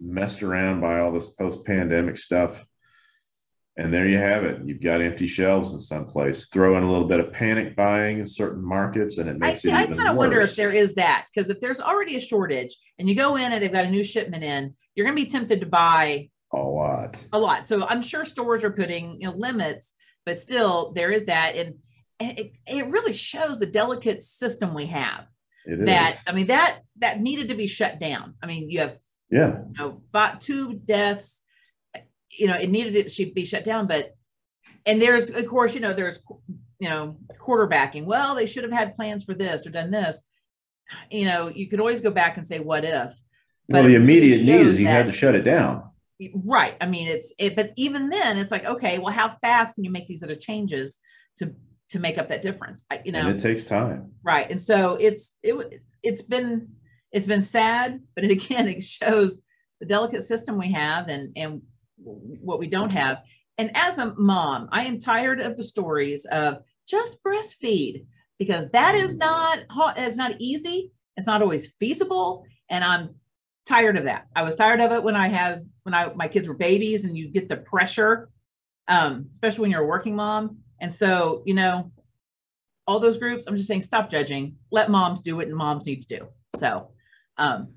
messed 0.03 0.43
around 0.43 0.81
by 0.81 1.01
all 1.01 1.13
this 1.13 1.29
post 1.31 1.65
pandemic 1.65 2.19
stuff. 2.19 2.65
And 3.77 3.93
there 3.93 4.07
you 4.07 4.19
have 4.19 4.45
it. 4.45 4.61
You've 4.67 4.83
got 4.83 5.01
empty 5.01 5.27
shelves 5.27 5.73
in 5.73 5.81
some 5.81 6.05
place. 6.05 6.47
Throw 6.49 6.77
in 6.77 6.83
a 6.83 6.91
little 6.93 7.09
bit 7.09 7.21
of 7.21 7.33
panic 7.33 7.75
buying 7.75 8.19
in 8.19 8.27
certain 8.27 8.63
markets, 8.63 9.17
and 9.17 9.31
it 9.31 9.39
makes 9.39 9.65
I, 9.65 9.69
it 9.69 9.73
I 9.73 9.83
even 9.85 9.95
I 9.95 9.97
kind 9.97 10.09
of 10.11 10.17
wonder 10.17 10.41
if 10.41 10.57
there 10.57 10.73
is 10.73 10.95
that 10.95 11.27
because 11.33 11.49
if 11.49 11.59
there's 11.59 11.81
already 11.81 12.17
a 12.17 12.21
shortage 12.21 12.77
and 12.99 13.09
you 13.09 13.15
go 13.15 13.37
in 13.37 13.51
and 13.51 13.63
they've 13.63 13.73
got 13.73 13.87
a 13.87 13.91
new 13.91 14.05
shipment 14.05 14.45
in, 14.45 14.75
you're 14.95 15.07
going 15.07 15.17
to 15.17 15.25
be 15.25 15.31
tempted 15.31 15.61
to 15.61 15.67
buy 15.67 16.29
a 16.53 16.59
lot. 16.59 17.17
A 17.33 17.39
lot. 17.39 17.67
So 17.67 17.87
I'm 17.87 18.03
sure 18.03 18.27
stores 18.27 18.63
are 18.63 18.71
putting 18.71 19.19
you 19.21 19.29
know 19.29 19.35
limits, 19.35 19.95
but 20.27 20.37
still 20.37 20.93
there 20.95 21.11
is 21.11 21.25
that, 21.25 21.57
and 21.57 21.77
it, 22.21 22.53
it 22.67 22.89
really 22.89 23.15
shows 23.15 23.59
the 23.59 23.67
delicate 23.67 24.23
system 24.23 24.75
we 24.75 24.87
have. 24.87 25.27
It 25.65 25.87
that 25.87 26.15
is. 26.15 26.21
I 26.27 26.33
mean 26.33 26.49
that 26.49 26.81
that 26.99 27.21
needed 27.21 27.49
to 27.49 27.55
be 27.55 27.67
shut 27.67 27.99
down. 27.99 28.35
I 28.43 28.47
mean 28.47 28.71
you 28.71 28.81
have 28.81 28.99
yeah 29.33 29.63
you 29.67 29.75
know 29.79 30.03
five, 30.13 30.39
two 30.39 30.75
deaths. 30.75 31.43
You 32.31 32.47
know 32.47 32.55
it 32.55 32.71
needed 32.71 32.95
it 32.95 33.13
to 33.13 33.33
be 33.33 33.45
shut 33.45 33.65
down, 33.65 33.87
but 33.87 34.15
and 34.87 35.03
there's 35.03 35.31
of 35.31 35.47
course 35.47 35.75
you 35.75 35.81
know 35.81 35.93
there's 35.93 36.21
you 36.79 36.89
know 36.89 37.17
quarterbacking. 37.41 38.05
Well, 38.05 38.37
they 38.37 38.47
should 38.47 38.63
have 38.63 38.73
had 38.73 38.97
plans 38.97 39.25
for 39.25 39.35
this 39.35 39.67
or 39.67 39.71
done 39.71 39.91
this. 39.91 40.23
You 41.11 41.27
know 41.27 41.49
you 41.49 41.69
could 41.69 41.81
always 41.81 42.01
go 42.01 42.11
back 42.11 42.37
and 42.37 42.47
say 42.47 42.61
what 42.61 42.85
if. 42.85 43.13
But 43.69 43.81
well, 43.81 43.89
the 43.89 43.95
immediate 43.95 44.43
need 44.43 44.67
is 44.67 44.79
he 44.79 44.85
had 44.85 45.07
to 45.07 45.13
shut 45.13 45.35
it 45.35 45.43
down 45.43 45.89
right 46.35 46.77
i 46.81 46.87
mean 46.87 47.09
it's 47.09 47.33
it 47.39 47.57
but 47.57 47.73
even 47.77 48.09
then 48.09 48.39
it's 48.39 48.51
like 48.53 48.65
okay 48.67 48.99
well 48.99 49.13
how 49.13 49.31
fast 49.41 49.75
can 49.75 49.85
you 49.85 49.91
make 49.91 50.07
these 50.07 50.23
other 50.23 50.35
changes 50.35 50.99
to 51.37 51.55
to 51.91 51.99
make 51.99 52.19
up 52.19 52.29
that 52.29 52.43
difference 52.43 52.85
I, 52.91 53.01
you 53.05 53.13
know 53.13 53.29
and 53.29 53.31
it 53.31 53.43
takes 53.43 53.65
time 53.65 54.13
right 54.23 54.51
and 54.51 54.61
so 54.61 54.97
it's 55.01 55.35
it 55.43 55.81
it's 56.03 56.23
been 56.23 56.69
it's 57.13 57.27
been 57.27 57.43
sad 57.43 58.01
but 58.15 58.25
it 58.25 58.31
again 58.31 58.69
it 58.69 58.83
shows 58.83 59.41
the 59.81 59.87
delicate 59.87 60.23
system 60.23 60.59
we 60.59 60.73
have 60.73 61.09
and 61.09 61.33
and 61.37 61.63
what 61.97 62.59
we 62.59 62.67
don't 62.67 62.93
have 62.93 63.19
and 63.59 63.71
as 63.75 63.99
a 63.99 64.15
mom 64.17 64.69
i 64.73 64.85
am 64.85 64.99
tired 64.99 65.41
of 65.41 65.57
the 65.57 65.63
stories 65.63 66.25
of 66.27 66.59
just 66.89 67.23
breastfeed 67.23 68.05
because 68.39 68.69
that 68.71 68.95
is 68.95 69.17
not 69.17 69.61
it's 69.97 70.17
not 70.17 70.35
easy 70.39 70.91
it's 71.17 71.27
not 71.27 71.43
always 71.43 71.73
feasible 71.79 72.45
and 72.71 72.83
i'm 72.83 73.11
tired 73.67 73.97
of 73.97 74.05
that. 74.05 74.27
I 74.35 74.43
was 74.43 74.57
tired 74.57 74.81
of 74.81 74.93
it 74.93 75.03
when 75.03 75.17
I 75.17 75.29
had 75.29 75.69
when 75.85 75.95
I 75.95 76.13
my 76.15 76.29
kids 76.29 76.49
were 76.49 76.55
babies 76.55 77.05
and 77.05 77.17
you 77.17 77.29
get 77.29 77.49
the 77.49 77.57
pressure, 77.57 78.31
um, 78.89 79.27
especially 79.31 79.63
when 79.63 79.71
you're 79.71 79.85
a 79.85 79.87
working 79.87 80.17
mom. 80.17 80.59
And 80.81 80.93
so, 80.93 81.43
you 81.47 81.55
know, 81.55 81.93
all 82.87 82.99
those 82.99 83.19
groups, 83.19 83.45
I'm 83.47 83.57
just 83.57 83.69
saying 83.69 83.83
stop 83.83 84.11
judging. 84.11 84.57
Let 84.71 84.91
moms 84.91 85.21
do 85.21 85.37
what 85.37 85.49
moms 85.51 85.87
need 85.87 86.03
to 86.03 86.19
do. 86.19 86.29
So 86.57 86.91
um 87.39 87.69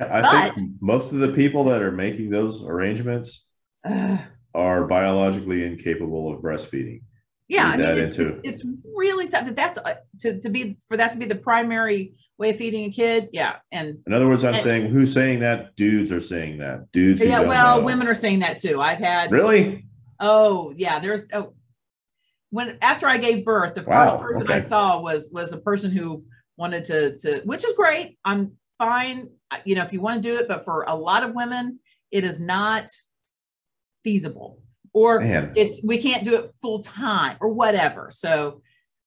I 0.00 0.22
but, 0.22 0.54
think 0.54 0.70
most 0.80 1.12
of 1.12 1.18
the 1.18 1.28
people 1.28 1.64
that 1.64 1.82
are 1.82 1.92
making 1.92 2.30
those 2.30 2.64
arrangements 2.64 3.46
uh, 3.84 4.18
are 4.54 4.86
biologically 4.86 5.64
incapable 5.64 6.32
of 6.32 6.40
breastfeeding. 6.40 7.02
Yeah, 7.48 7.66
I 7.66 7.76
mean, 7.76 7.86
it's, 7.86 8.18
it's, 8.18 8.40
it's, 8.44 8.64
really 8.94 9.28
tough. 9.28 9.54
That's 9.54 9.76
uh, 9.76 9.96
to, 10.20 10.40
to 10.40 10.48
be 10.48 10.78
for 10.88 10.96
that 10.96 11.12
to 11.12 11.18
be 11.18 11.26
the 11.26 11.34
primary 11.34 12.14
way 12.38 12.50
of 12.50 12.56
feeding 12.56 12.84
a 12.84 12.90
kid. 12.90 13.28
Yeah. 13.32 13.56
And 13.70 13.98
in 14.06 14.12
other 14.12 14.26
words, 14.26 14.44
I'm 14.44 14.54
and, 14.54 14.62
saying 14.62 14.86
who's 14.90 15.12
saying 15.12 15.40
that? 15.40 15.76
Dudes 15.76 16.10
are 16.12 16.20
saying 16.20 16.58
that. 16.58 16.90
Dudes. 16.92 17.20
Yeah. 17.20 17.40
Well, 17.40 17.78
know. 17.78 17.84
women 17.84 18.08
are 18.08 18.14
saying 18.14 18.38
that 18.38 18.58
too. 18.60 18.80
I've 18.80 18.98
had 18.98 19.30
really. 19.30 19.86
Oh 20.18 20.72
yeah. 20.76 20.98
There's 20.98 21.22
oh 21.32 21.52
when 22.50 22.78
after 22.80 23.06
I 23.06 23.18
gave 23.18 23.44
birth, 23.44 23.74
the 23.74 23.82
wow, 23.82 24.06
first 24.06 24.22
person 24.22 24.42
okay. 24.44 24.54
I 24.54 24.60
saw 24.60 25.00
was 25.00 25.28
was 25.30 25.52
a 25.52 25.58
person 25.58 25.90
who 25.90 26.24
wanted 26.56 26.86
to 26.86 27.18
to 27.18 27.42
which 27.44 27.64
is 27.64 27.74
great. 27.74 28.18
I'm 28.24 28.52
fine. 28.84 29.28
You 29.64 29.74
know, 29.74 29.82
if 29.82 29.92
you 29.92 30.00
want 30.00 30.22
to 30.22 30.28
do 30.28 30.38
it, 30.38 30.48
but 30.48 30.64
for 30.64 30.82
a 30.82 30.94
lot 30.94 31.22
of 31.22 31.34
women, 31.34 31.78
it 32.10 32.24
is 32.24 32.40
not 32.40 32.90
feasible 34.04 34.62
or 34.92 35.20
Man. 35.20 35.52
it's 35.56 35.80
we 35.82 35.98
can't 35.98 36.24
do 36.24 36.34
it 36.36 36.52
full 36.60 36.82
time 36.82 37.36
or 37.40 37.48
whatever. 37.48 38.10
So 38.12 38.62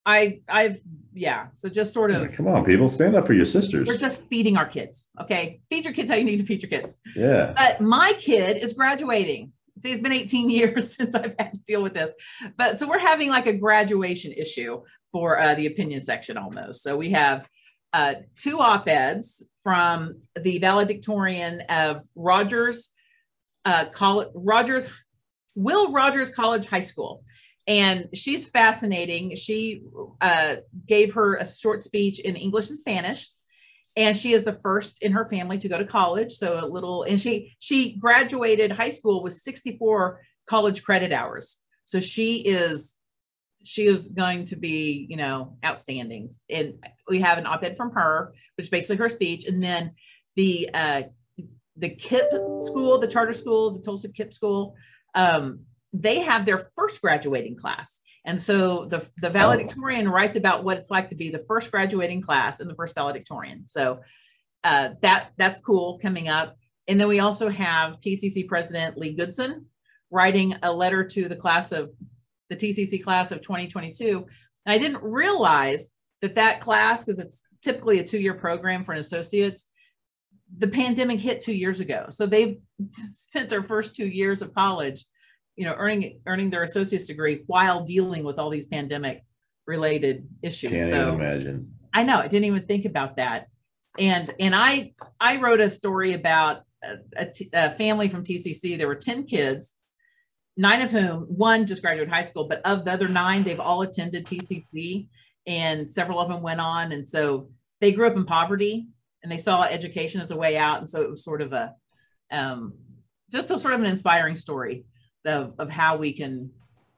I 0.06 0.42
I've 0.50 0.80
yeah. 1.14 1.48
So 1.54 1.70
just 1.70 1.94
sort 1.94 2.12
of 2.12 2.32
come 2.34 2.48
on, 2.48 2.66
people, 2.66 2.88
stand 2.88 3.16
up 3.16 3.28
for 3.28 3.34
your 3.34 3.46
sisters. 3.46 3.88
We're 3.88 3.98
just 3.98 4.22
feeding 4.28 4.58
our 4.58 4.66
kids. 4.66 5.08
Okay. 5.22 5.62
Feed 5.70 5.86
your 5.86 5.94
kids 5.94 6.10
how 6.10 6.16
you 6.16 6.24
need 6.24 6.38
to 6.38 6.46
feed 6.46 6.62
your 6.62 6.70
kids. 6.70 6.98
Yeah. 7.16 7.54
But 7.56 7.82
my 7.82 8.14
kid 8.18 8.58
is 8.58 8.74
graduating. 8.74 9.52
See, 9.82 9.92
it's 9.92 10.02
been 10.02 10.12
18 10.12 10.50
years 10.60 10.96
since 10.96 11.16
I've 11.16 11.36
had 11.38 11.54
to 11.54 11.60
deal 11.66 11.82
with 11.82 11.94
this. 11.94 12.12
But 12.58 12.80
so 12.80 12.88
we're 12.88 13.00
having 13.00 13.30
like 13.30 13.48
a 13.48 13.54
graduation 13.54 14.32
issue 14.32 14.82
for 15.12 15.40
uh, 15.40 15.56
the 15.56 15.66
opinion 15.66 16.02
section 16.02 16.38
almost. 16.38 16.84
So 16.84 16.98
we 16.98 17.12
have 17.12 17.48
uh, 17.94 18.16
two 18.36 18.60
op-eds 18.60 19.44
from 19.66 20.22
the 20.40 20.60
valedictorian 20.60 21.62
of 21.68 22.02
Rogers 22.16 22.92
uh, 23.66 23.86
Rogers, 24.36 24.86
Will 25.56 25.92
Rogers 25.92 26.30
College 26.30 26.68
High 26.68 26.82
School 26.82 27.24
and 27.68 28.10
she's 28.14 28.46
fascinating. 28.46 29.36
She 29.36 29.82
uh, 30.22 30.58
gave 30.88 31.14
her 31.14 31.36
a 31.36 31.48
short 31.48 31.84
speech 31.84 32.20
in 32.20 32.36
English 32.36 32.70
and 32.70 32.78
Spanish, 32.78 33.30
and 33.96 34.16
she 34.16 34.34
is 34.34 34.44
the 34.44 34.54
first 34.54 35.02
in 35.02 35.14
her 35.14 35.26
family 35.26 35.58
to 35.60 35.68
go 35.68 35.78
to 35.78 35.86
college. 35.86 36.34
So 36.34 36.64
a 36.64 36.68
little, 36.68 37.04
and 37.04 37.20
she 37.20 37.56
she 37.60 37.98
graduated 37.98 38.72
high 38.72 38.92
school 38.92 39.24
with 39.24 39.34
64 39.34 40.22
college 40.46 40.84
credit 40.84 41.12
hours. 41.12 41.58
So 41.86 42.00
she 42.00 42.38
is 42.38 42.95
she 43.66 43.88
is 43.88 44.08
going 44.08 44.46
to 44.46 44.56
be 44.56 45.06
you 45.10 45.18
know 45.18 45.58
outstanding. 45.64 46.30
And 46.50 46.76
we 47.08 47.22
have 47.22 47.38
an 47.38 47.46
op-ed 47.46 47.78
from 47.78 47.92
her, 47.92 48.34
which 48.56 48.66
is 48.66 48.70
basically 48.70 48.98
her 48.98 49.10
speech, 49.10 49.46
and 49.46 49.64
then 49.64 49.92
the 50.36 50.70
uh, 50.74 51.04
the 51.78 51.90
KIPP 51.90 52.64
school, 52.64 53.00
the 53.00 53.08
charter 53.08 53.34
school, 53.34 53.72
the 53.72 53.82
Tulsa 53.82 54.10
KIPP 54.10 54.34
school. 54.34 54.76
Um, 55.14 55.62
they 55.94 56.20
have 56.20 56.46
their 56.46 56.70
first 56.76 57.02
graduating 57.02 57.56
class. 57.56 58.02
And 58.26 58.42
so 58.42 58.86
the, 58.86 59.06
the 59.22 59.30
valedictorian 59.30 60.08
oh. 60.08 60.12
writes 60.12 60.36
about 60.36 60.64
what 60.64 60.78
it's 60.78 60.92
like 60.92 61.10
to 61.10 61.16
be 61.16 61.30
the 61.30 61.44
first 61.48 61.72
graduating 61.72 62.22
class 62.22 62.60
and 62.60 62.70
the 62.70 62.76
first 62.76 62.96
valedictorian. 62.96 63.68
So 63.68 64.02
uh, 64.64 64.90
that 65.02 65.30
that's 65.38 65.60
cool 65.60 66.00
coming 66.02 66.28
up. 66.28 66.58
And 66.88 67.00
then 67.00 67.08
we 67.08 67.20
also 67.20 67.50
have 67.50 68.00
TCC 68.00 68.48
President 68.48 68.98
Leigh 68.98 69.14
Goodson 69.14 69.68
writing 70.12 70.56
a 70.64 70.74
letter 70.74 71.04
to 71.04 71.28
the 71.30 71.36
class 71.36 71.72
of 71.72 71.92
the 72.50 72.56
TCC 72.56 73.04
class 73.04 73.32
of 73.32 73.42
2022. 73.42 74.26
And 74.66 74.74
I 74.74 74.78
didn't 74.78 75.04
realize 75.04 75.90
that 76.22 76.36
that 76.36 76.62
class, 76.62 77.04
because 77.04 77.20
it's 77.20 77.44
typically 77.64 78.00
a 78.00 78.04
two-year 78.04 78.36
program 78.36 78.84
for 78.84 78.94
an 78.94 79.00
associate's, 79.00 79.66
the 80.58 80.68
pandemic 80.68 81.20
hit 81.20 81.42
two 81.42 81.54
years 81.54 81.80
ago. 81.80 82.08
So 82.10 82.26
they've 82.26 82.58
spent 83.12 83.50
their 83.50 83.64
first 83.64 83.96
two 83.96 84.08
years 84.08 84.42
of 84.42 84.54
college 84.54 85.06
you 85.56 85.66
know 85.66 85.74
earning 85.78 86.20
earning 86.26 86.50
their 86.50 86.64
associate's 86.64 87.06
degree 87.06 87.44
while 87.48 87.84
dealing 87.84 88.24
with 88.24 88.40
all 88.40 88.50
these 88.50 88.66
pandemic 88.66 89.24
related 89.66 90.28
issues. 90.42 90.72
Can't 90.72 90.90
so 90.90 91.02
even 91.08 91.16
imagine. 91.16 91.74
I 91.94 92.04
know 92.04 92.20
i 92.20 92.28
didn't 92.28 92.46
even 92.46 92.64
think 92.64 92.86
about 92.86 93.18
that. 93.18 93.48
And 93.98 94.34
and 94.40 94.56
i 94.56 94.94
i 95.20 95.38
wrote 95.38 95.62
a 95.62 95.70
story 95.70 96.14
about 96.14 96.64
a, 97.18 97.72
family 97.72 98.10
from 98.10 98.24
tcc 98.24 98.78
there 98.78 98.88
were 98.88 98.94
10 98.94 99.26
kids 99.26 99.76
nine 100.58 100.82
of 100.82 100.92
whom 100.92 101.22
one 101.24 101.66
just 101.66 101.82
graduated 101.82 102.14
high 102.14 102.24
school 102.24 102.48
but 102.48 102.62
of 102.66 102.86
the 102.86 102.92
other 102.92 103.08
nine 103.08 103.44
they've 103.44 103.60
all 103.60 103.82
attended 103.82 104.26
tcc 104.26 105.08
and 105.48 105.92
several 105.92 106.20
of 106.20 106.28
them 106.28 106.42
went 106.42 106.60
on 106.60 106.92
and 106.92 107.08
so 107.08 107.50
they 107.82 107.92
grew 107.92 108.08
up 108.08 108.16
in 108.16 108.26
poverty 108.26 108.88
and 109.22 109.32
they 109.32 109.38
saw 109.38 109.64
education 109.64 110.22
as 110.22 110.32
a 110.32 110.36
way 110.36 110.58
out 110.58 110.80
and 110.80 110.90
so 110.90 111.02
it 111.02 111.10
was 111.10 111.24
sort 111.24 111.42
of 111.42 111.54
a 111.54 111.74
um, 112.32 112.74
just 113.32 113.52
a 113.52 113.60
sort 113.60 113.74
of 113.74 113.80
an 113.82 113.86
inspiring 113.86 114.38
story 114.38 114.86
of, 115.26 115.54
of 115.60 115.70
how 115.70 115.98
we 115.98 116.14
can 116.14 116.52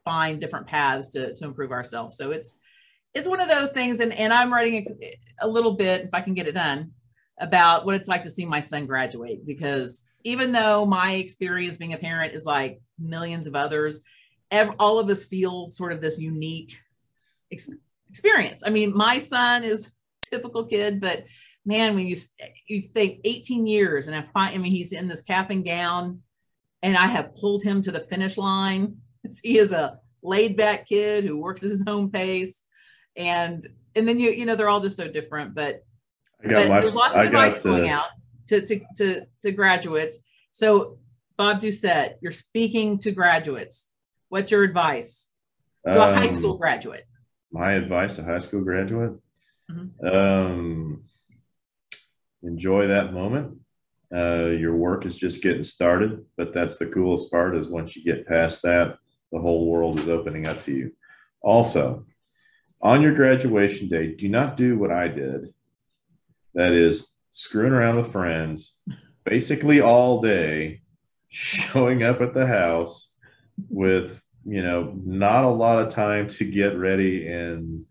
find 0.04 0.40
different 0.40 0.68
paths 0.68 1.10
to, 1.10 1.34
to 1.34 1.46
improve 1.46 1.72
ourselves. 1.72 2.18
So 2.18 2.32
it's 2.32 2.56
it's 3.14 3.28
one 3.28 3.40
of 3.40 3.50
those 3.50 3.72
things, 3.72 4.00
and, 4.00 4.14
and 4.14 4.32
I'm 4.32 4.54
writing 4.54 4.86
a, 5.02 5.18
a 5.42 5.48
little 5.48 5.74
bit, 5.74 6.02
if 6.02 6.10
I 6.14 6.22
can 6.22 6.36
get 6.36 6.48
it 6.48 6.52
done, 6.52 6.92
about 7.40 7.86
what 7.86 7.96
it's 7.96 8.08
like 8.08 8.24
to 8.26 8.30
see 8.30 8.46
my 8.46 8.62
son 8.62 8.86
graduate. 8.86 9.46
Because 9.46 10.04
even 10.28 10.52
though 10.52 10.86
my 10.86 11.14
experience 11.14 11.78
being 11.78 11.94
a 11.94 11.98
parent 11.98 12.36
is 12.36 12.44
like 12.44 12.82
millions 13.00 13.48
of 13.48 13.56
others, 13.56 14.02
every, 14.52 14.76
all 14.78 15.00
of 15.00 15.10
us 15.10 15.24
feel 15.24 15.70
sort 15.70 15.94
of 15.94 16.02
this 16.02 16.20
unique 16.20 16.78
ex- 17.50 17.70
experience. 18.10 18.62
I 18.66 18.70
mean, 18.70 18.96
my 18.96 19.20
son 19.20 19.64
is 19.64 19.88
a 19.88 19.90
typical 20.30 20.66
kid, 20.66 21.00
but 21.00 21.24
man, 21.66 21.96
when 21.96 22.08
you 22.08 22.18
you 22.68 22.82
think 22.82 23.22
18 23.24 23.68
years 23.68 24.08
and 24.08 24.16
I 24.18 24.24
find, 24.34 24.54
I 24.54 24.58
mean, 24.58 24.74
he's 24.74 24.92
in 24.92 25.08
this 25.08 25.22
cap 25.22 25.50
and 25.50 25.64
gown, 25.64 26.24
and 26.84 26.98
I 26.98 27.08
have 27.08 27.34
pulled 27.36 27.64
him 27.64 27.82
to 27.84 27.92
the 27.92 28.02
finish 28.02 28.38
line. 28.38 28.98
He 29.44 29.58
is 29.58 29.74
a 29.74 30.00
laid 30.22 30.56
back 30.56 30.88
kid 30.88 31.24
who 31.24 31.38
works 31.38 31.64
at 31.64 31.70
his 31.70 31.84
own 31.88 32.12
pace 32.12 32.64
and 33.18 33.68
and 33.96 34.08
then 34.08 34.20
you 34.20 34.32
you 34.32 34.46
know 34.46 34.56
they're 34.56 34.70
all 34.70 34.80
just 34.80 34.96
so 34.96 35.08
different 35.08 35.54
but, 35.54 35.84
but 36.42 36.70
my, 36.70 36.80
there's 36.80 36.94
lots 36.94 37.16
of 37.16 37.26
advice 37.26 37.62
going 37.62 37.90
out 37.90 38.08
to, 38.48 38.62
to 38.62 38.82
to 38.98 39.26
to 39.42 39.52
graduates. 39.52 40.20
So 40.52 41.00
bob 41.38 41.62
doucette 41.62 42.16
you're 42.22 42.32
speaking 42.32 42.98
to 43.00 43.12
graduates. 43.12 43.90
What's 44.30 44.52
your 44.52 44.64
advice 44.64 45.30
to 45.86 46.02
um, 46.02 46.10
a 46.10 46.16
high 46.16 46.28
school 46.28 46.54
um, 46.54 46.58
graduate? 46.58 47.06
my 47.52 47.74
advice 47.74 48.16
to 48.18 48.24
high 48.24 48.40
school 48.40 48.62
graduate? 48.62 49.14
Mm-hmm. 49.72 50.08
um, 50.08 51.04
enjoy 52.42 52.88
that 52.88 53.14
moment. 53.14 53.58
Uh, 54.14 54.52
your 54.58 54.74
work 54.74 55.06
is 55.06 55.18
just 55.18 55.44
getting 55.44 55.66
started 55.66 56.24
but 56.38 56.54
that's 56.54 56.78
the 56.78 56.86
coolest 56.86 57.30
part 57.30 57.58
is 57.58 57.68
once 57.68 57.94
you 57.94 58.06
get 58.06 58.26
past 58.26 58.62
that 58.62 58.98
the 59.34 59.40
whole 59.40 59.70
world 59.70 60.00
is 60.00 60.08
opening 60.08 60.48
up 60.48 60.64
to 60.64 60.72
you. 60.72 60.92
Also 61.42 62.06
on 62.82 63.02
your 63.02 63.14
graduation 63.14 63.88
day, 63.88 64.14
do 64.14 64.30
not 64.30 64.56
do 64.56 64.78
what 64.78 64.92
I 64.92 65.08
did. 65.08 65.54
That 66.54 66.74
is 66.74 67.08
screwing 67.38 67.72
around 67.72 67.96
with 67.98 68.12
friends 68.12 68.80
basically 69.24 69.80
all 69.80 70.20
day, 70.22 70.82
showing 71.28 72.02
up 72.02 72.20
at 72.20 72.34
the 72.34 72.48
house 72.48 73.14
with, 73.70 74.24
you 74.44 74.64
know, 74.64 74.92
not 75.06 75.44
a 75.44 75.48
lot 75.48 75.78
of 75.78 75.94
time 75.94 76.28
to 76.28 76.44
get 76.44 76.76
ready 76.76 77.28
and, 77.28 77.86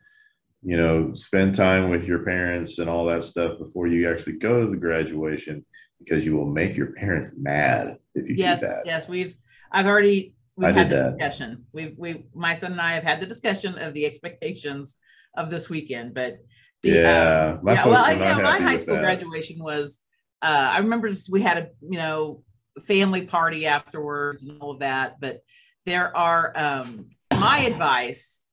you 0.64 0.76
know, 0.76 1.14
spend 1.14 1.54
time 1.54 1.90
with 1.90 2.04
your 2.06 2.24
parents 2.24 2.80
and 2.80 2.90
all 2.90 3.04
that 3.04 3.22
stuff 3.22 3.56
before 3.58 3.86
you 3.86 4.10
actually 4.10 4.32
go 4.32 4.64
to 4.64 4.70
the 4.70 4.76
graduation 4.76 5.64
because 6.00 6.26
you 6.26 6.36
will 6.36 6.50
make 6.50 6.76
your 6.76 6.92
parents 6.94 7.30
mad 7.36 7.98
if 8.16 8.28
you 8.28 8.34
yes, 8.36 8.60
do 8.60 8.66
that. 8.66 8.82
Yes, 8.84 9.06
we've 9.06 9.36
I've 9.70 9.86
already 9.86 10.34
we've 10.56 10.70
I 10.70 10.72
had 10.72 10.88
the 10.88 10.96
that. 10.96 11.18
discussion. 11.18 11.66
We've 11.72 11.94
we 11.96 12.26
my 12.34 12.54
son 12.54 12.72
and 12.72 12.80
I 12.80 12.94
have 12.94 13.04
had 13.04 13.20
the 13.20 13.26
discussion 13.26 13.78
of 13.78 13.94
the 13.94 14.06
expectations 14.06 14.96
of 15.36 15.50
this 15.50 15.68
weekend. 15.68 16.14
But 16.14 16.38
the, 16.82 16.90
yeah, 16.90 17.58
um, 17.60 17.66
yeah 17.66 17.86
well, 17.86 18.16
yeah, 18.16 18.38
my 18.38 18.58
high 18.58 18.76
school 18.76 18.94
that. 18.94 19.02
graduation 19.02 19.62
was. 19.62 20.00
Uh, 20.42 20.70
I 20.72 20.78
remember 20.78 21.08
just, 21.08 21.30
we 21.30 21.40
had 21.40 21.58
a 21.58 21.68
you 21.80 21.98
know 21.98 22.42
family 22.84 23.22
party 23.22 23.66
afterwards 23.66 24.42
and 24.44 24.60
all 24.60 24.72
of 24.72 24.80
that. 24.80 25.16
But 25.20 25.40
there 25.86 26.16
are 26.16 26.52
um, 26.56 27.06
my 27.32 27.60
advice. 27.60 28.44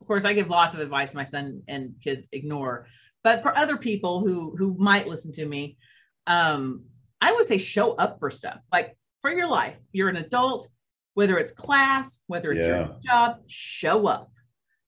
Of 0.00 0.06
course, 0.06 0.24
I 0.24 0.34
give 0.34 0.50
lots 0.50 0.74
of 0.74 0.80
advice 0.80 1.14
my 1.14 1.24
son 1.24 1.62
and 1.68 1.94
kids 2.02 2.28
ignore. 2.32 2.86
But 3.22 3.42
for 3.42 3.56
other 3.56 3.76
people 3.76 4.20
who 4.20 4.54
who 4.56 4.76
might 4.78 5.08
listen 5.08 5.32
to 5.32 5.46
me, 5.46 5.78
um, 6.26 6.84
I 7.20 7.32
would 7.32 7.46
say 7.46 7.58
show 7.58 7.92
up 7.92 8.18
for 8.20 8.30
stuff 8.30 8.58
like 8.72 8.96
for 9.22 9.30
your 9.30 9.48
life. 9.48 9.76
You're 9.92 10.10
an 10.10 10.16
adult 10.16 10.68
whether 11.14 11.38
it's 11.38 11.52
class, 11.52 12.20
whether 12.26 12.52
it's 12.52 12.68
yeah. 12.68 12.76
your 12.76 12.96
job, 13.04 13.38
show 13.46 14.06
up. 14.06 14.30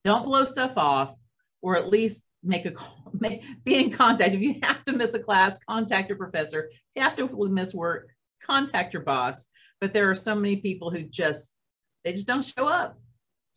Don't 0.04 0.24
blow 0.24 0.44
stuff 0.44 0.72
off, 0.76 1.16
or 1.62 1.76
at 1.76 1.88
least 1.88 2.24
make 2.46 2.66
a 2.66 2.72
make, 3.12 3.42
be 3.64 3.76
in 3.76 3.90
contact. 3.90 4.34
If 4.34 4.40
you 4.40 4.56
have 4.62 4.84
to 4.84 4.92
miss 4.92 5.14
a 5.14 5.18
class, 5.18 5.58
contact 5.68 6.08
your 6.08 6.18
professor. 6.18 6.70
If 6.70 6.80
you 6.94 7.02
have 7.02 7.16
to 7.16 7.48
miss 7.48 7.74
work, 7.74 8.10
contact 8.42 8.94
your 8.94 9.02
boss. 9.02 9.46
But 9.80 9.92
there 9.92 10.10
are 10.10 10.14
so 10.14 10.34
many 10.34 10.56
people 10.56 10.90
who 10.90 11.02
just 11.02 11.52
they 12.04 12.12
just 12.12 12.26
don't 12.26 12.44
show 12.44 12.66
up. 12.66 12.98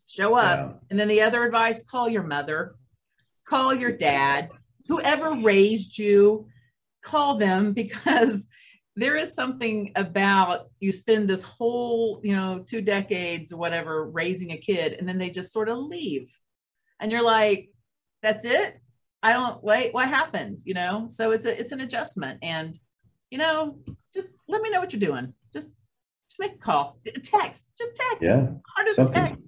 Show 0.08 0.36
up. 0.36 0.60
Yeah. 0.60 0.88
And 0.90 1.00
then 1.00 1.08
the 1.08 1.22
other 1.22 1.44
advice: 1.44 1.84
call 1.84 2.10
your 2.10 2.24
mother, 2.24 2.76
call 3.48 3.74
your 3.74 3.92
dad, 3.92 4.50
whoever 4.88 5.36
raised 5.36 5.98
you. 5.98 6.48
Call 7.02 7.38
them 7.38 7.74
because 7.82 8.48
there 8.96 9.16
is 9.16 9.34
something 9.34 9.94
about 9.96 10.68
you 10.82 10.92
spend 10.92 11.30
this 11.30 11.44
whole 11.44 12.20
you 12.24 12.36
know 12.36 12.66
two 12.68 12.82
decades 12.82 13.54
or 13.54 13.58
whatever 13.58 14.10
raising 14.10 14.52
a 14.52 14.58
kid 14.58 14.94
and 14.94 15.08
then 15.08 15.18
they 15.18 15.30
just 15.30 15.54
sort 15.54 15.70
of 15.70 15.78
leave 15.78 16.30
and 17.00 17.10
you're 17.12 17.24
like 17.24 17.70
that's 18.22 18.46
it 18.46 18.80
i 19.24 19.34
don't 19.34 19.64
wait 19.64 19.94
what 19.94 20.08
happened 20.08 20.62
you 20.66 20.74
know 20.74 21.08
so 21.10 21.32
it's 21.32 21.46
a 21.46 21.60
it's 21.60 21.72
an 21.72 21.82
adjustment 21.82 22.40
and 22.42 22.80
you 23.30 23.38
know 23.38 23.78
just 24.14 24.30
let 24.48 24.62
me 24.62 24.70
know 24.70 24.80
what 24.80 24.94
you're 24.94 25.00
doing 25.00 25.34
just 25.54 25.70
just 26.30 26.40
make 26.40 26.54
a 26.54 26.58
call 26.58 27.00
text 27.24 27.70
just 27.78 27.92
text 27.96 28.22
yeah 28.22 28.48
hard 28.76 28.90
as 28.90 29.10
text 29.12 29.48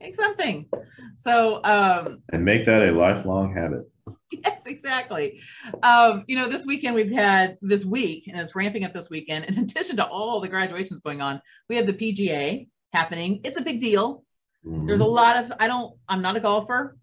make 0.00 0.14
something 0.14 0.68
so 1.16 1.60
um 1.64 2.22
and 2.32 2.44
make 2.44 2.64
that 2.64 2.82
a 2.82 2.92
lifelong 2.92 3.54
habit 3.54 3.84
yes, 4.44 4.66
exactly. 4.66 5.40
Um, 5.82 6.24
you 6.26 6.36
know, 6.36 6.48
this 6.48 6.64
weekend 6.64 6.94
we've 6.94 7.12
had 7.12 7.56
this 7.62 7.84
week, 7.84 8.26
and 8.26 8.38
it's 8.38 8.54
ramping 8.54 8.84
up 8.84 8.92
this 8.92 9.10
weekend. 9.10 9.46
In 9.46 9.58
addition 9.58 9.96
to 9.96 10.06
all 10.06 10.40
the 10.40 10.48
graduations 10.48 11.00
going 11.00 11.20
on, 11.20 11.40
we 11.68 11.76
have 11.76 11.86
the 11.86 11.92
PGA 11.92 12.68
happening. 12.92 13.40
It's 13.44 13.58
a 13.58 13.62
big 13.62 13.80
deal. 13.80 14.24
Mm-hmm. 14.66 14.86
There's 14.86 15.00
a 15.00 15.04
lot 15.04 15.36
of, 15.36 15.52
I 15.58 15.66
don't, 15.66 15.96
I'm 16.08 16.22
not 16.22 16.36
a 16.36 16.40
golfer, 16.40 16.96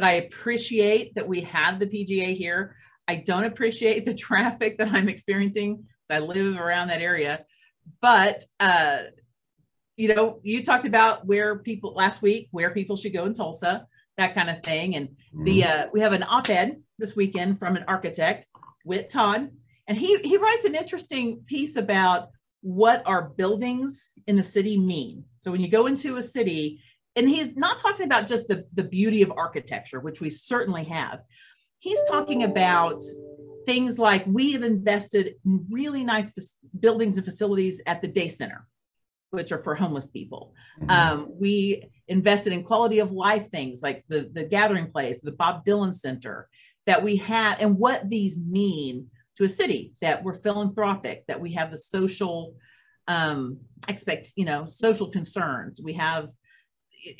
but 0.00 0.06
I 0.06 0.12
appreciate 0.12 1.14
that 1.14 1.28
we 1.28 1.42
have 1.42 1.78
the 1.78 1.84
PGA 1.84 2.34
here. 2.34 2.74
I 3.06 3.16
don't 3.16 3.44
appreciate 3.44 4.06
the 4.06 4.14
traffic 4.26 4.78
that 4.78 4.88
I'm 4.88 5.10
experiencing 5.10 5.84
I 6.10 6.18
live 6.18 6.56
around 6.56 6.88
that 6.88 7.02
area. 7.02 7.44
But, 8.00 8.44
uh, 8.58 9.02
you 9.96 10.14
know, 10.14 10.40
you 10.42 10.64
talked 10.64 10.86
about 10.86 11.26
where 11.26 11.58
people 11.58 11.92
last 11.94 12.22
week, 12.22 12.48
where 12.50 12.70
people 12.70 12.96
should 12.96 13.12
go 13.12 13.26
in 13.26 13.34
Tulsa 13.34 13.86
that 14.16 14.34
kind 14.34 14.50
of 14.50 14.62
thing. 14.62 14.96
And 14.96 15.10
the 15.44 15.60
mm-hmm. 15.60 15.82
uh, 15.82 15.90
we 15.92 16.00
have 16.00 16.12
an 16.12 16.24
op-ed 16.24 16.82
this 16.98 17.14
weekend 17.14 17.58
from 17.58 17.76
an 17.76 17.84
architect, 17.86 18.46
Whit 18.84 19.08
Todd, 19.08 19.50
and 19.86 19.96
he 19.98 20.18
he 20.18 20.36
writes 20.36 20.64
an 20.64 20.74
interesting 20.74 21.42
piece 21.46 21.76
about 21.76 22.30
what 22.62 23.02
our 23.06 23.30
buildings 23.30 24.12
in 24.26 24.36
the 24.36 24.42
city 24.42 24.78
mean. 24.78 25.24
So 25.38 25.50
when 25.50 25.60
you 25.60 25.68
go 25.68 25.86
into 25.86 26.16
a 26.16 26.22
city, 26.22 26.80
and 27.16 27.28
he's 27.28 27.56
not 27.56 27.78
talking 27.78 28.06
about 28.06 28.26
just 28.26 28.48
the, 28.48 28.66
the 28.72 28.84
beauty 28.84 29.22
of 29.22 29.32
architecture, 29.36 30.00
which 30.00 30.20
we 30.20 30.30
certainly 30.30 30.84
have. 30.84 31.20
He's 31.78 32.02
talking 32.08 32.44
about 32.44 33.02
things 33.66 33.98
like 33.98 34.24
we 34.26 34.52
have 34.52 34.62
invested 34.62 35.34
in 35.44 35.66
really 35.70 36.04
nice 36.04 36.30
buildings 36.78 37.16
and 37.16 37.24
facilities 37.24 37.80
at 37.86 38.00
the 38.02 38.08
day 38.08 38.28
center 38.28 38.66
which 39.30 39.52
are 39.52 39.62
for 39.62 39.74
homeless 39.74 40.06
people. 40.06 40.54
Mm-hmm. 40.80 40.90
Um, 40.90 41.28
we 41.38 41.90
invested 42.08 42.52
in 42.52 42.64
quality 42.64 42.98
of 42.98 43.12
life 43.12 43.50
things 43.50 43.82
like 43.82 44.04
the, 44.08 44.30
the 44.32 44.44
Gathering 44.44 44.90
Place, 44.90 45.18
the 45.22 45.32
Bob 45.32 45.64
Dylan 45.64 45.94
Center 45.94 46.48
that 46.86 47.02
we 47.02 47.16
had, 47.16 47.60
and 47.60 47.78
what 47.78 48.08
these 48.08 48.38
mean 48.38 49.06
to 49.36 49.44
a 49.44 49.48
city 49.48 49.92
that 50.02 50.22
we're 50.24 50.34
philanthropic, 50.34 51.24
that 51.28 51.40
we 51.40 51.52
have 51.52 51.70
the 51.70 51.78
social 51.78 52.54
um, 53.06 53.58
expect, 53.88 54.32
you 54.36 54.44
know, 54.44 54.66
social 54.66 55.08
concerns. 55.08 55.80
We 55.82 55.94
have, 55.94 56.30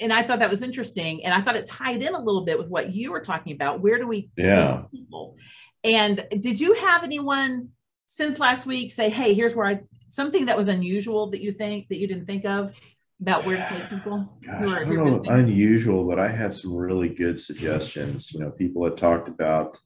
and 0.01 0.13
I 0.13 0.23
thought 0.23 0.41
that 0.41 0.51
was 0.51 0.63
interesting, 0.63 1.25
and 1.25 1.33
I 1.33 1.41
thought 1.41 1.57
it 1.57 1.67
tied 1.67 2.03
in 2.03 2.15
a 2.15 2.19
little 2.19 2.45
bit 2.45 2.59
with 2.59 2.69
what 2.69 2.93
you 2.93 3.13
were 3.13 3.21
talking 3.21 3.53
about. 3.53 3.81
Where 3.81 3.99
do 3.99 4.07
we 4.07 4.31
yeah 4.37 4.83
people? 4.91 5.37
And 5.85 6.27
did 6.41 6.61
you 6.61 6.75
have 6.75 7.05
anyone 7.05 7.71
since 8.07 8.39
last 8.39 8.67
week 8.67 8.93
say, 8.93 9.09
"Hey, 9.09 9.35
here's 9.35 9.55
where 9.55 9.67
I 9.67 9.81
something 10.09 10.47
that 10.47 10.57
was 10.57 10.69
unusual 10.69 11.31
that 11.31 11.41
you 11.41 11.53
think 11.53 11.89
that 11.89 11.99
you 11.99 12.07
didn't 12.07 12.27
think 12.27 12.45
of 12.45 12.75
about 13.21 13.47
where 13.47 13.57
to 13.57 13.67
take 13.69 13.89
people? 13.91 14.39
Gosh, 14.45 14.71
I 14.71 14.85
don't 14.85 14.95
know 14.95 15.33
unusual, 15.33 16.07
but 16.07 16.19
I 16.19 16.29
had 16.29 16.53
some 16.53 16.75
really 16.75 17.09
good 17.09 17.39
suggestions. 17.39 18.33
You 18.33 18.41
know, 18.41 18.51
people 18.51 18.85
had 18.85 18.97
talked 18.97 19.29
about 19.29 19.79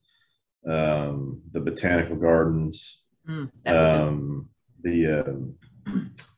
um, 0.67 1.43
the 1.53 1.61
botanical 1.61 2.17
gardens, 2.17 3.03
mm, 3.29 3.51
um, 3.67 4.49
the 4.83 5.21
uh, 5.21 5.93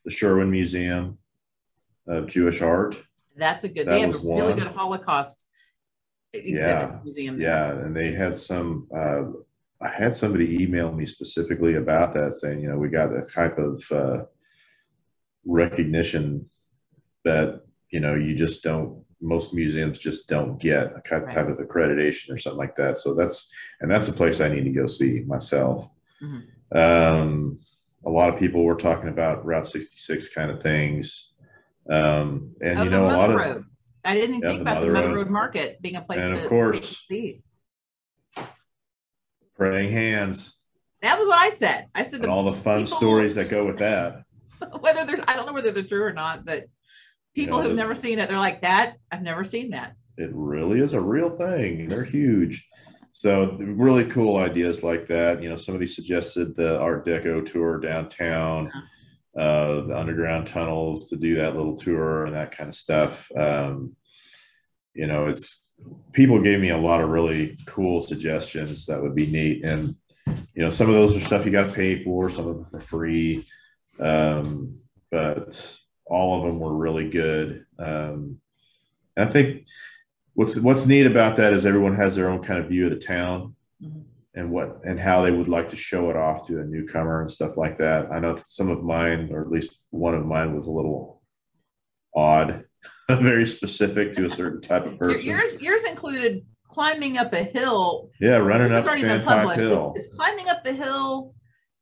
the 0.05 0.11
Sherwin 0.11 0.51
Museum 0.51 1.19
of 2.09 2.27
Jewish 2.27 2.61
Art. 2.63 2.97
That's 3.37 3.65
a 3.65 3.69
good. 3.69 3.87
That 3.87 3.93
they 3.93 4.01
have 4.01 4.15
a 4.15 4.19
one. 4.19 4.41
really 4.41 4.55
good 4.55 4.69
Holocaust 4.69 5.47
yeah, 6.33 6.99
museum. 7.05 7.41
Yeah, 7.41 7.71
and 7.71 7.97
they 7.97 8.13
had 8.13 8.37
some 8.37 8.89
uh, 8.95 9.23
I 9.81 9.89
had 9.89 10.15
somebody 10.15 10.63
email 10.63 10.93
me 10.93 11.05
specifically 11.07 11.75
about 11.75 12.15
that, 12.15 12.35
saying, 12.35 12.61
you 12.61 12.69
know, 12.69 12.79
we 12.79 12.89
got 12.89 13.11
that 13.11 13.31
type 13.33 13.59
of 13.59 13.83
uh, 13.93 14.25
recognition 15.45 16.49
that 17.25 17.63
you 17.91 18.01
know 18.01 18.15
you 18.15 18.35
just 18.35 18.63
don't. 18.63 19.05
Most 19.23 19.55
museums 19.55 19.99
just 19.99 20.29
don't 20.29 20.59
get 20.61 20.93
a 20.95 21.01
type 21.09 21.27
right. 21.27 21.51
of 21.51 21.57
accreditation 21.57 22.31
or 22.31 22.37
something 22.37 22.59
like 22.59 22.77
that. 22.77 22.99
So 22.99 23.15
that's 23.15 23.51
and 23.81 23.91
that's 23.91 24.09
a 24.09 24.13
place 24.13 24.41
I 24.41 24.49
need 24.49 24.65
to 24.65 24.71
go 24.71 24.87
see 24.87 25.23
myself. 25.27 25.89
Mm-hmm. 26.23 26.77
Um, 26.77 27.59
a 28.05 28.11
lot 28.11 28.29
of 28.29 28.39
people 28.39 28.63
were 28.63 28.77
talking 28.77 29.09
about 29.09 29.45
Route 29.45 29.67
66 29.67 30.29
kind 30.29 30.51
of 30.51 30.63
things. 30.63 31.33
Um, 31.91 32.55
and 32.61 32.79
Oh, 32.79 32.83
you 32.85 32.91
know, 32.91 33.07
a 33.07 33.09
lot 33.09 33.31
Mother 33.31 33.43
of 33.43 33.65
I 34.05 34.15
didn't 34.15 34.41
Yeah, 34.43 34.49
think 34.49 34.61
about 34.63 34.81
the 34.83 34.89
Mother 34.89 35.09
Road. 35.09 35.17
Road 35.17 35.31
Market 35.31 35.81
being 35.83 35.97
a 35.97 36.01
place 36.03 36.25
And 36.25 36.35
of 36.35 36.47
course- 36.47 37.05
see. 37.09 37.43
praying 39.57 39.91
hands 39.93 40.59
That 41.03 41.19
was 41.19 41.29
what 41.29 41.39
I 41.39 41.51
said. 41.51 41.87
I 41.95 42.03
said 42.03 42.25
all 42.27 42.45
the 42.45 42.53
fun 42.53 42.85
people- 42.85 42.97
stories 42.99 43.35
that 43.37 43.49
go 43.49 43.65
with 43.67 43.79
that. 43.79 44.23
whether 44.81 45.05
they're 45.05 45.21
I 45.29 45.37
don't 45.37 45.47
know 45.47 45.53
whether 45.53 45.71
they're 45.71 45.83
true 45.83 46.03
or 46.05 46.13
not, 46.13 46.45
but 46.45 46.67
people 47.35 47.59
know, 47.59 47.65
who've 47.69 47.77
never 47.77 47.95
seen 47.95 48.19
it, 48.19 48.29
they're 48.29 48.39
like 48.39 48.63
that. 48.63 48.97
I've 49.13 49.23
never 49.23 49.45
seen 49.45 49.71
that. 49.71 49.95
It 50.17 50.31
really 50.33 50.81
is 50.81 50.95
a 50.95 51.01
real 51.01 51.31
thing. 51.37 51.89
They're 51.89 52.05
huge. 52.05 52.67
So 53.13 53.53
really 53.61 54.07
cool 54.07 54.37
ideas 54.37 54.83
like 54.83 55.07
that. 55.09 55.43
You 55.43 55.51
know, 55.51 55.57
somebody 55.57 55.87
suggested 55.87 56.57
the 56.57 56.81
Art 56.81 57.05
Deco 57.07 57.45
tour 57.45 57.79
downtown, 57.79 58.71
uh, 59.39 59.83
the 59.83 59.97
underground 59.97 60.47
tunnels 60.47 61.11
to 61.11 61.17
do 61.17 61.37
that 61.37 61.57
little 61.57 61.77
tour 61.77 62.25
and 62.25 62.35
that 62.35 62.57
kind 62.57 62.69
of 62.69 62.75
stuff. 62.75 63.31
Um, 63.37 63.97
you 64.95 65.07
know, 65.07 65.27
it's 65.27 65.75
people 66.13 66.41
gave 66.41 66.61
me 66.61 66.71
a 66.71 66.79
lot 66.79 67.03
of 67.03 67.11
really 67.11 67.59
cool 67.67 68.01
suggestions 68.01 68.87
that 68.87 69.03
would 69.03 69.15
be 69.15 69.27
neat. 69.27 69.65
And, 69.65 69.95
you 70.27 70.63
know, 70.63 70.71
some 70.71 70.89
of 70.89 70.95
those 70.95 71.17
are 71.17 71.21
stuff 71.21 71.45
you 71.45 71.53
got 71.53 71.67
to 71.67 71.73
pay 71.73 72.03
for, 72.03 72.31
some 72.31 72.49
of 72.49 72.57
them 72.57 72.67
are 72.73 72.81
free. 72.81 73.45
Um, 74.01 74.79
but 75.11 75.79
all 76.07 76.39
of 76.39 76.47
them 76.47 76.59
were 76.59 76.75
really 76.75 77.11
good. 77.11 77.67
Um, 77.79 78.41
I 79.17 79.27
think 79.27 79.67
what's 80.35 80.57
what's 80.57 80.87
neat 80.87 81.07
about 81.07 81.37
that 81.37 81.53
is 81.53 81.67
everyone 81.67 81.97
has 81.97 82.17
their 82.17 82.29
own 82.29 82.43
kind 82.43 82.61
of 82.61 82.69
view 82.69 82.87
of 82.87 82.91
the 82.91 82.99
town 82.99 83.55
Mhm. 83.83 84.05
And 84.37 84.51
what 84.51 84.81
and 84.85 85.01
how 85.01 85.23
they 85.23 85.31
would 85.31 85.49
like 85.49 85.69
to 85.71 85.77
show 85.77 86.11
it 86.11 86.17
off 86.17 86.47
to 86.47 86.61
a 86.61 86.65
newcomer 86.65 87.23
and 87.23 87.31
stuff 87.31 87.57
like 87.57 87.79
that. 87.79 88.13
I 88.13 88.21
know 88.21 88.37
some 88.37 88.69
of 88.69 88.85
mine, 88.85 89.31
or 89.33 89.41
at 89.41 89.51
least 89.51 89.83
one 89.91 90.15
of 90.15 90.25
mine, 90.27 90.55
was 90.55 90.67
a 90.67 90.71
little 90.71 91.23
odd, 92.15 92.65
very 93.11 93.47
specific 93.47 94.13
to 94.13 94.27
a 94.27 94.31
certain 94.31 94.61
type 94.61 94.87
of 94.87 94.99
person. 94.99 95.23
Yours 95.23 95.61
yours 95.61 95.85
included 95.85 96.45
climbing 96.65 97.17
up 97.17 97.33
a 97.33 97.43
hill. 97.43 98.11
yeah, 98.21 98.37
running 98.37 98.73
up 98.73 98.85
is 98.85 98.89
already 98.89 99.03
been 99.03 99.23
Standpipe 99.23 99.27
published. 99.27 99.61
Hill. 99.61 99.93
It's, 99.97 100.07
it's 100.07 100.17
climbing 100.17 100.49
up 100.51 100.63
the 100.63 100.73
hill 100.73 101.35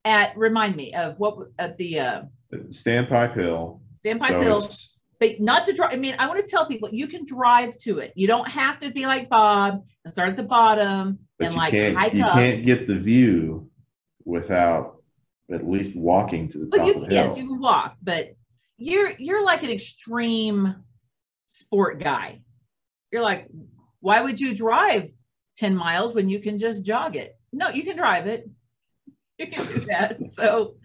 at 0.04 0.36
remind 0.36 0.76
me 0.76 0.94
of 0.94 1.18
what 1.18 1.36
at 1.58 1.76
the 1.76 1.98
uh 1.98 2.22
Standpipe 2.52 3.34
Hill. 3.34 3.82
Standpipe 4.04 4.28
So 4.28 4.40
Hill. 4.40 4.68
but 5.18 5.40
not 5.40 5.66
to 5.66 5.72
drive. 5.72 5.92
I 5.92 5.96
mean, 5.96 6.14
I 6.20 6.28
want 6.28 6.44
to 6.44 6.48
tell 6.48 6.66
people 6.66 6.88
you 6.92 7.08
can 7.08 7.24
drive 7.24 7.76
to 7.78 7.98
it. 7.98 8.12
You 8.14 8.28
don't 8.28 8.46
have 8.46 8.78
to 8.80 8.90
be 8.92 9.06
like 9.06 9.28
Bob 9.28 9.82
and 10.04 10.12
start 10.12 10.28
at 10.28 10.36
the 10.36 10.44
bottom 10.44 11.18
but 11.38 11.46
and 11.46 11.54
you 11.54 11.60
like 11.60 11.70
can't 11.70 12.14
you 12.14 12.24
up. 12.24 12.32
can't 12.32 12.64
get 12.64 12.86
the 12.86 12.94
view 12.94 13.70
without 14.24 15.02
at 15.52 15.68
least 15.68 15.94
walking 15.96 16.48
to 16.48 16.58
the 16.58 16.76
top 16.76 16.86
you 16.86 16.94
of 16.94 17.00
the 17.02 17.14
yes, 17.14 17.26
hill. 17.26 17.38
you 17.38 17.48
can 17.48 17.60
walk, 17.60 17.96
but 18.02 18.34
you're 18.76 19.12
you're 19.18 19.44
like 19.44 19.62
an 19.62 19.70
extreme 19.70 20.76
sport 21.46 22.02
guy. 22.02 22.40
You're 23.12 23.22
like, 23.22 23.48
why 24.00 24.20
would 24.20 24.40
you 24.40 24.54
drive 24.54 25.10
10 25.58 25.76
miles 25.76 26.14
when 26.14 26.28
you 26.28 26.40
can 26.40 26.58
just 26.58 26.84
jog 26.84 27.16
it? 27.16 27.38
No, 27.52 27.68
you 27.68 27.84
can 27.84 27.96
drive 27.96 28.26
it. 28.26 28.48
You 29.36 29.48
can 29.48 29.66
do 29.66 29.80
that. 29.86 30.30
So 30.30 30.76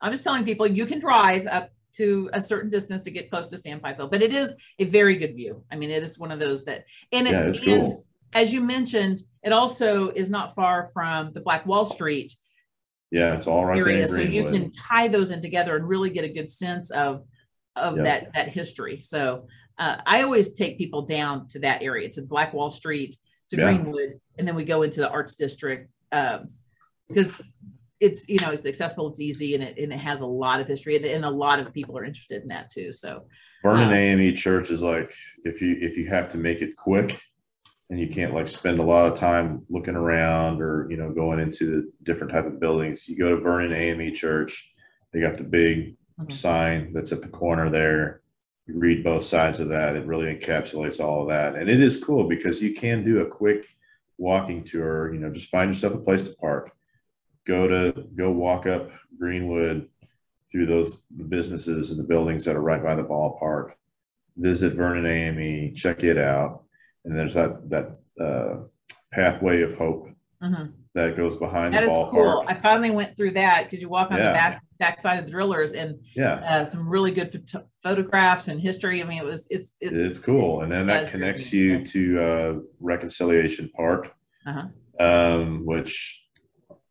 I'm 0.00 0.10
just 0.10 0.24
telling 0.24 0.44
people 0.44 0.66
you 0.66 0.84
can 0.84 0.98
drive 0.98 1.46
up 1.46 1.70
to 1.92 2.28
a 2.32 2.42
certain 2.42 2.68
distance 2.68 3.02
to 3.02 3.12
get 3.12 3.30
close 3.30 3.46
to 3.46 3.56
Standpipe 3.56 3.94
Hill, 3.94 4.08
but 4.08 4.20
it 4.20 4.34
is 4.34 4.52
a 4.80 4.84
very 4.84 5.14
good 5.14 5.36
view. 5.36 5.62
I 5.70 5.76
mean, 5.76 5.90
it 5.90 6.02
is 6.02 6.18
one 6.18 6.32
of 6.32 6.40
those 6.40 6.64
that 6.64 6.86
and 7.12 7.28
it 7.28 7.30
yeah, 7.30 7.40
it's 7.42 7.58
and 7.58 7.66
cool. 7.66 8.06
As 8.34 8.52
you 8.52 8.60
mentioned, 8.60 9.22
it 9.42 9.52
also 9.52 10.10
is 10.10 10.28
not 10.28 10.54
far 10.54 10.90
from 10.92 11.32
the 11.32 11.40
Black 11.40 11.64
Wall 11.66 11.86
Street 11.86 12.34
Yeah, 13.10 13.34
it's 13.34 13.46
all 13.46 13.64
right 13.64 13.78
area 13.78 14.08
so 14.08 14.16
you 14.16 14.44
can 14.50 14.72
tie 14.72 15.08
those 15.08 15.30
in 15.30 15.40
together 15.40 15.76
and 15.76 15.88
really 15.88 16.10
get 16.10 16.24
a 16.24 16.28
good 16.28 16.50
sense 16.50 16.90
of 16.90 17.22
of 17.76 17.96
Yep. 17.96 18.04
that 18.04 18.32
that 18.34 18.48
history 18.48 19.00
so 19.00 19.46
uh, 19.78 19.96
i 20.06 20.22
always 20.22 20.52
take 20.52 20.78
people 20.78 21.02
down 21.02 21.46
to 21.48 21.58
that 21.60 21.82
area 21.82 22.08
to 22.08 22.22
black 22.22 22.52
wall 22.54 22.70
street 22.70 23.16
to 23.50 23.56
Yeah. 23.56 23.64
greenwood 23.64 24.20
and 24.38 24.46
then 24.46 24.54
we 24.54 24.64
go 24.64 24.82
into 24.82 25.00
the 25.00 25.10
arts 25.10 25.34
district 25.34 25.90
um, 26.12 26.50
because 27.08 27.30
it's 28.00 28.28
you 28.28 28.38
know 28.42 28.50
it's 28.52 28.66
accessible 28.66 29.08
it's 29.10 29.20
easy 29.20 29.54
and 29.54 29.62
it, 29.64 29.76
and 29.78 29.92
it 29.92 29.98
has 29.98 30.20
a 30.20 30.26
lot 30.26 30.60
of 30.60 30.66
history 30.68 30.94
and, 30.96 31.04
and 31.04 31.24
a 31.24 31.30
lot 31.30 31.58
of 31.60 31.72
people 31.72 31.96
are 31.98 32.04
interested 32.04 32.42
in 32.42 32.48
that 32.48 32.70
too 32.70 32.92
so 32.92 33.26
Vernon 33.62 33.90
Uh, 33.90 33.96
AME 33.96 34.34
Church 34.36 34.70
is 34.70 34.82
like 34.82 35.12
if 35.44 35.60
you 35.60 35.76
if 35.80 35.96
you 35.96 36.06
have 36.08 36.30
to 36.32 36.38
make 36.38 36.62
it 36.62 36.76
quick 36.76 37.20
and 37.94 38.00
you 38.00 38.08
can't 38.08 38.34
like 38.34 38.48
spend 38.48 38.80
a 38.80 38.82
lot 38.82 39.06
of 39.06 39.16
time 39.16 39.64
looking 39.70 39.94
around 39.94 40.60
or 40.60 40.88
you 40.90 40.96
know 40.96 41.12
going 41.12 41.38
into 41.38 41.66
the 41.66 41.92
different 42.02 42.32
type 42.32 42.44
of 42.44 42.58
buildings, 42.58 43.08
you 43.08 43.16
go 43.16 43.30
to 43.30 43.40
Vernon 43.40 43.72
AME 43.72 44.12
Church. 44.12 44.74
They 45.12 45.20
got 45.20 45.36
the 45.38 45.44
big 45.44 45.94
Mhm. 46.20 46.32
sign 46.32 46.92
that's 46.92 47.12
at 47.12 47.22
the 47.22 47.28
corner 47.28 47.70
there. 47.70 48.22
You 48.66 48.78
read 48.78 49.04
both 49.04 49.22
sides 49.22 49.60
of 49.60 49.68
that. 49.68 49.94
It 49.94 50.06
really 50.06 50.26
encapsulates 50.34 50.98
all 50.98 51.22
of 51.22 51.28
that, 51.28 51.54
and 51.54 51.70
it 51.70 51.80
is 51.80 52.02
cool 52.02 52.24
because 52.24 52.60
you 52.60 52.74
can 52.74 53.04
do 53.04 53.20
a 53.20 53.26
quick 53.26 53.64
walking 54.18 54.64
tour. 54.64 55.14
You 55.14 55.20
know, 55.20 55.30
just 55.30 55.50
find 55.50 55.70
yourself 55.70 55.94
a 55.94 55.98
place 55.98 56.22
to 56.22 56.34
park. 56.34 56.72
Go 57.44 57.68
to 57.68 58.08
go 58.16 58.32
walk 58.32 58.66
up 58.66 58.90
Greenwood 59.16 59.88
through 60.50 60.66
those 60.66 61.00
the 61.16 61.22
businesses 61.22 61.90
and 61.92 61.98
the 62.00 62.10
buildings 62.12 62.44
that 62.44 62.56
are 62.56 62.60
right 62.60 62.82
by 62.82 62.96
the 62.96 63.04
ballpark. 63.04 63.74
Visit 64.36 64.74
Vernon 64.74 65.06
AME, 65.06 65.74
check 65.76 66.02
it 66.02 66.18
out, 66.18 66.64
and 67.04 67.16
there's 67.16 67.34
that 67.34 67.68
that 67.70 67.98
uh, 68.20 68.56
pathway 69.12 69.62
of 69.62 69.76
hope 69.76 70.08
mhm. 70.42 70.72
that 70.94 71.16
goes 71.16 71.34
behind 71.36 71.74
that 71.74 71.80
the 71.80 71.86
is 71.86 71.92
ballpark. 71.92 72.10
cool 72.10 72.44
i 72.48 72.54
finally 72.54 72.90
went 72.90 73.16
through 73.16 73.30
that 73.32 73.64
because 73.64 73.80
you 73.80 73.88
walk 73.88 74.10
on 74.10 74.18
Yeah. 74.18 74.28
the 74.28 74.32
back 74.34 74.62
back 74.78 75.00
side 75.00 75.18
of 75.18 75.24
the 75.26 75.30
drillers 75.30 75.72
and 75.72 75.98
Yeah, 76.16 76.34
uh, 76.34 76.64
some 76.66 76.88
really 76.88 77.10
good 77.12 77.30
photo- 77.32 77.66
photographs 77.82 78.48
and 78.48 78.60
history 78.60 79.02
i 79.02 79.06
mean 79.06 79.18
it 79.18 79.24
was 79.24 79.46
it's 79.50 79.72
it 79.80 79.92
it, 79.92 79.98
is 79.98 80.18
cool, 80.18 80.62
and 80.62 80.72
then 80.72 80.86
that 80.88 81.10
connects 81.10 81.52
you 81.52 81.84
to 81.84 82.20
uh, 82.22 82.54
Reconciliation 82.80 83.70
Park, 83.76 84.12
Uh-huh. 84.46 84.66
um, 85.00 85.64
which 85.64 86.20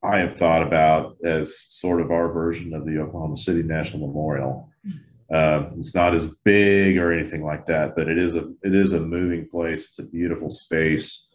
I 0.01 0.17
have 0.19 0.35
thought 0.35 0.63
about 0.63 1.15
as 1.23 1.57
sort 1.57 2.01
of 2.01 2.11
our 2.11 2.31
version 2.31 2.73
of 2.73 2.85
the 2.85 2.97
Oklahoma 2.99 3.37
City 3.37 3.63
National 3.63 4.05
Memorial. 4.07 4.69
Um, 5.33 5.77
it's 5.79 5.95
not 5.95 6.13
as 6.13 6.27
big 6.43 6.99
or 6.99 7.11
anything 7.11 7.43
like 7.43 7.65
that, 7.65 7.95
but 7.95 8.07
it 8.07 8.19
is 8.19 8.35
a 8.35 8.51
it 8.61 8.75
is 8.75 8.93
a 8.93 8.99
moving 8.99 9.49
place. 9.49 9.87
It's 9.87 9.97
a 9.97 10.03
beautiful 10.03 10.51
space, 10.51 11.29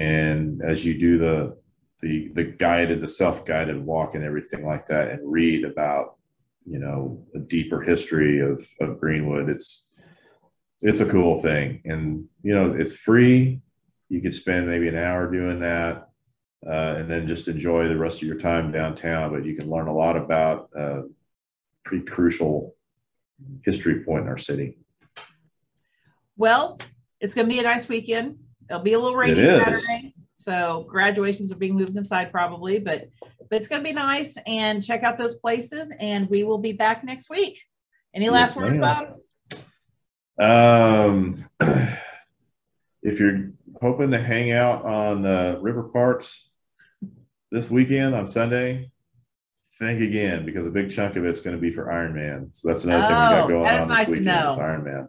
and 0.00 0.62
as 0.62 0.86
you 0.86 0.98
do 0.98 1.18
the 1.18 1.58
the 2.00 2.28
the 2.34 2.44
guided, 2.44 3.02
the 3.02 3.08
self 3.08 3.44
guided 3.44 3.84
walk 3.84 4.14
and 4.14 4.24
everything 4.24 4.64
like 4.64 4.88
that, 4.88 5.10
and 5.10 5.30
read 5.30 5.64
about 5.66 6.16
you 6.64 6.78
know 6.78 7.26
a 7.34 7.38
deeper 7.38 7.82
history 7.82 8.40
of 8.40 8.66
of 8.80 8.98
Greenwood, 8.98 9.50
it's 9.50 9.86
it's 10.80 11.00
a 11.00 11.10
cool 11.10 11.36
thing, 11.36 11.82
and 11.84 12.24
you 12.42 12.54
know 12.54 12.72
it's 12.72 12.94
free. 12.94 13.60
You 14.08 14.22
could 14.22 14.34
spend 14.34 14.66
maybe 14.66 14.88
an 14.88 14.96
hour 14.96 15.30
doing 15.30 15.60
that, 15.60 16.08
uh, 16.66 16.94
and 16.96 17.10
then 17.10 17.26
just 17.26 17.48
enjoy 17.48 17.86
the 17.86 17.98
rest 17.98 18.22
of 18.22 18.28
your 18.28 18.38
time 18.38 18.72
downtown. 18.72 19.30
But 19.30 19.44
you 19.44 19.54
can 19.54 19.68
learn 19.68 19.88
a 19.88 19.94
lot 19.94 20.16
about 20.16 20.70
uh, 20.74 21.02
pretty 21.84 22.06
crucial 22.06 22.75
history 23.64 24.04
point 24.04 24.22
in 24.22 24.28
our 24.28 24.38
city. 24.38 24.78
Well, 26.36 26.78
it's 27.20 27.34
going 27.34 27.48
to 27.48 27.52
be 27.52 27.60
a 27.60 27.62
nice 27.62 27.88
weekend. 27.88 28.38
It'll 28.68 28.82
be 28.82 28.92
a 28.92 28.98
little 28.98 29.16
rainy 29.16 29.44
Saturday, 29.44 30.14
so 30.36 30.86
graduations 30.88 31.52
are 31.52 31.56
being 31.56 31.76
moved 31.76 31.96
inside 31.96 32.30
probably, 32.30 32.78
but 32.78 33.08
but 33.48 33.58
it's 33.58 33.68
going 33.68 33.82
to 33.82 33.88
be 33.88 33.94
nice. 33.94 34.36
And 34.46 34.84
check 34.84 35.02
out 35.02 35.16
those 35.16 35.36
places, 35.36 35.92
and 36.00 36.28
we 36.28 36.42
will 36.42 36.58
be 36.58 36.72
back 36.72 37.04
next 37.04 37.30
week. 37.30 37.62
Any 38.14 38.28
last 38.28 38.56
Yes, 38.56 38.56
words. 38.56 38.78
Bob? 38.78 39.14
Um, 40.38 41.44
if 43.02 43.20
you're 43.20 43.50
hoping 43.80 44.10
to 44.10 44.20
hang 44.20 44.52
out 44.52 44.84
on 44.84 45.24
uh, 45.24 45.58
River 45.60 45.84
Parks 45.84 46.50
this 47.50 47.70
weekend 47.70 48.14
on 48.14 48.26
Sunday, 48.26 48.90
think 49.78 50.00
again 50.00 50.44
because 50.46 50.66
a 50.66 50.70
big 50.70 50.90
chunk 50.90 51.16
of 51.16 51.24
it's 51.24 51.40
going 51.40 51.54
to 51.56 51.60
be 51.60 51.70
for 51.70 51.86
Ironman. 51.86 52.54
So 52.56 52.68
that's 52.68 52.84
another 52.84 53.02
thing 53.06 53.10
we 53.16 53.20
got 53.20 53.44
Oh, 53.44 53.48
going 53.48 53.62
that 53.64 53.74
is 53.78 53.82
on 53.82 53.88
nice 53.88 54.06
to 54.06 54.10
this 54.12 54.20
weekend. 54.20 54.36
know. 54.44 54.52
is 54.52 54.58
Ironman. 54.58 55.08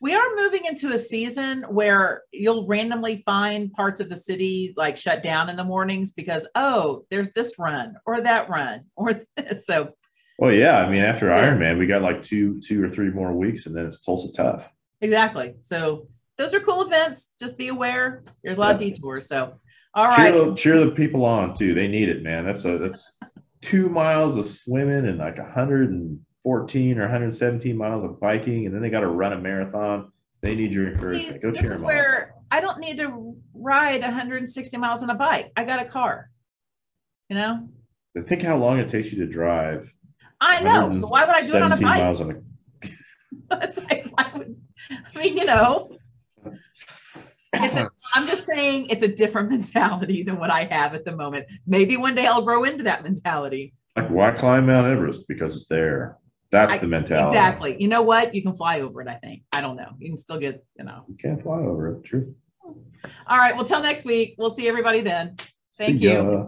We 0.00 0.14
are 0.14 0.26
moving 0.36 0.66
into 0.66 0.92
a 0.92 0.98
season 0.98 1.62
where 1.64 2.22
you'll 2.32 2.66
randomly 2.66 3.22
find 3.24 3.72
parts 3.72 4.00
of 4.00 4.08
the 4.10 4.16
city 4.16 4.74
like 4.76 4.96
shut 4.96 5.22
down 5.22 5.48
in 5.48 5.56
the 5.56 5.64
mornings 5.64 6.12
because 6.12 6.46
oh, 6.54 7.04
there's 7.10 7.30
this 7.32 7.58
run 7.58 7.96
or 8.06 8.20
that 8.20 8.48
run 8.50 8.84
or 8.94 9.20
this. 9.36 9.66
So 9.66 9.92
Well, 10.38 10.52
yeah. 10.52 10.78
I 10.78 10.90
mean, 10.90 11.02
after 11.02 11.28
Yeah. 11.28 11.50
Ironman, 11.50 11.78
we 11.78 11.86
got 11.86 12.02
like 12.02 12.20
two, 12.22 12.60
two 12.60 12.82
or 12.84 12.90
three 12.90 13.10
more 13.10 13.32
weeks, 13.32 13.66
and 13.66 13.74
then 13.76 13.86
it's 13.86 14.00
Tulsa 14.04 14.32
Tough. 14.34 14.70
exactly. 15.00 15.54
So 15.62 16.08
those 16.38 16.52
are 16.52 16.60
cool 16.60 16.82
events. 16.82 17.32
Just 17.40 17.56
be 17.56 17.68
aware. 17.68 18.22
There's 18.44 18.58
a 18.58 18.60
lot 18.60 18.74
of 18.74 18.80
detours. 18.80 19.26
So 19.28 19.54
all 19.94 20.14
cheer, 20.14 20.24
right. 20.26 20.34
the, 20.34 20.54
cheer 20.54 20.78
the 20.84 20.90
people 20.90 21.24
on 21.24 21.54
too. 21.54 21.72
They 21.72 21.88
need 21.88 22.10
it, 22.10 22.22
man. 22.22 22.44
That's 22.44 22.66
a 22.66 22.76
that's 22.76 23.16
two 23.62 23.88
miles 23.88 24.36
of 24.36 24.46
swimming 24.46 25.06
and 25.06 25.18
like 25.18 25.38
114 25.38 26.98
or 26.98 27.02
117 27.02 27.76
miles 27.76 28.04
of 28.04 28.20
biking, 28.20 28.66
and 28.66 28.74
then 28.74 28.82
they 28.82 28.90
got 28.90 29.00
to 29.00 29.08
run 29.08 29.32
a 29.32 29.38
marathon. 29.38 30.10
They 30.42 30.54
need 30.54 30.72
your 30.72 30.88
encouragement. 30.88 31.42
Go 31.42 31.50
this 31.50 31.60
cheer 31.60 31.72
is 31.72 31.78
them 31.78 31.86
on. 31.86 31.94
where 31.94 32.34
I 32.50 32.60
don't 32.60 32.78
need 32.78 32.98
to 32.98 33.36
ride 33.54 34.02
160 34.02 34.76
miles 34.76 35.02
on 35.02 35.10
a 35.10 35.14
bike. 35.14 35.50
I 35.56 35.64
got 35.64 35.80
a 35.80 35.84
car. 35.86 36.30
You 37.28 37.36
know, 37.36 37.68
And 38.14 38.26
think 38.26 38.42
how 38.42 38.56
long 38.56 38.78
it 38.78 38.88
takes 38.88 39.10
you 39.12 39.18
to 39.18 39.26
drive. 39.26 39.92
I 40.40 40.60
know. 40.60 40.96
So 40.96 41.08
why 41.08 41.24
would 41.24 41.34
I 41.34 41.40
do 41.40 41.56
it 41.56 41.62
on 41.62 41.72
a 41.72 41.76
bike? 41.76 42.02
miles 42.02 42.20
on 42.20 42.30
a 42.30 42.34
it's 43.62 43.78
like, 43.78 44.06
why 44.12 44.30
would, 44.36 44.56
I 44.90 45.18
mean, 45.18 45.36
you 45.36 45.44
know, 45.44 45.95
it's 47.64 47.76
a, 47.76 47.90
I'm 48.14 48.26
just 48.26 48.46
saying 48.46 48.86
it's 48.90 49.02
a 49.02 49.08
different 49.08 49.50
mentality 49.56 50.22
than 50.22 50.38
what 50.38 50.50
I 50.50 50.64
have 50.64 50.94
at 50.94 51.04
the 51.04 51.14
moment. 51.14 51.46
Maybe 51.66 51.96
one 51.96 52.14
day 52.14 52.26
I'll 52.26 52.42
grow 52.42 52.64
into 52.64 52.84
that 52.84 53.02
mentality. 53.02 53.74
Like, 53.96 54.08
why 54.10 54.30
climb 54.32 54.66
Mount 54.66 54.86
Everest? 54.86 55.26
Because 55.28 55.56
it's 55.56 55.66
there. 55.66 56.18
That's 56.50 56.74
I- 56.74 56.78
the 56.78 56.86
mentality. 56.86 57.28
Exactly. 57.28 57.76
You 57.80 57.88
know 57.88 58.02
what? 58.02 58.34
You 58.34 58.42
can 58.42 58.54
fly 58.56 58.80
over 58.80 59.00
it, 59.02 59.08
I 59.08 59.14
think. 59.14 59.42
I 59.52 59.60
don't 59.60 59.76
know. 59.76 59.90
You 59.98 60.10
can 60.10 60.18
still 60.18 60.38
get, 60.38 60.64
you 60.78 60.84
know. 60.84 61.04
You 61.08 61.16
can't 61.16 61.40
fly 61.40 61.58
over 61.58 61.88
it. 61.92 62.04
True. 62.04 62.34
All 63.26 63.38
right. 63.38 63.54
Well, 63.54 63.64
till 63.64 63.82
next 63.82 64.04
week. 64.04 64.34
We'll 64.38 64.50
see 64.50 64.68
everybody 64.68 65.00
then. 65.00 65.36
Thank 65.78 66.00
See 66.00 66.06
you. 66.06 66.12
ya. 66.12 66.46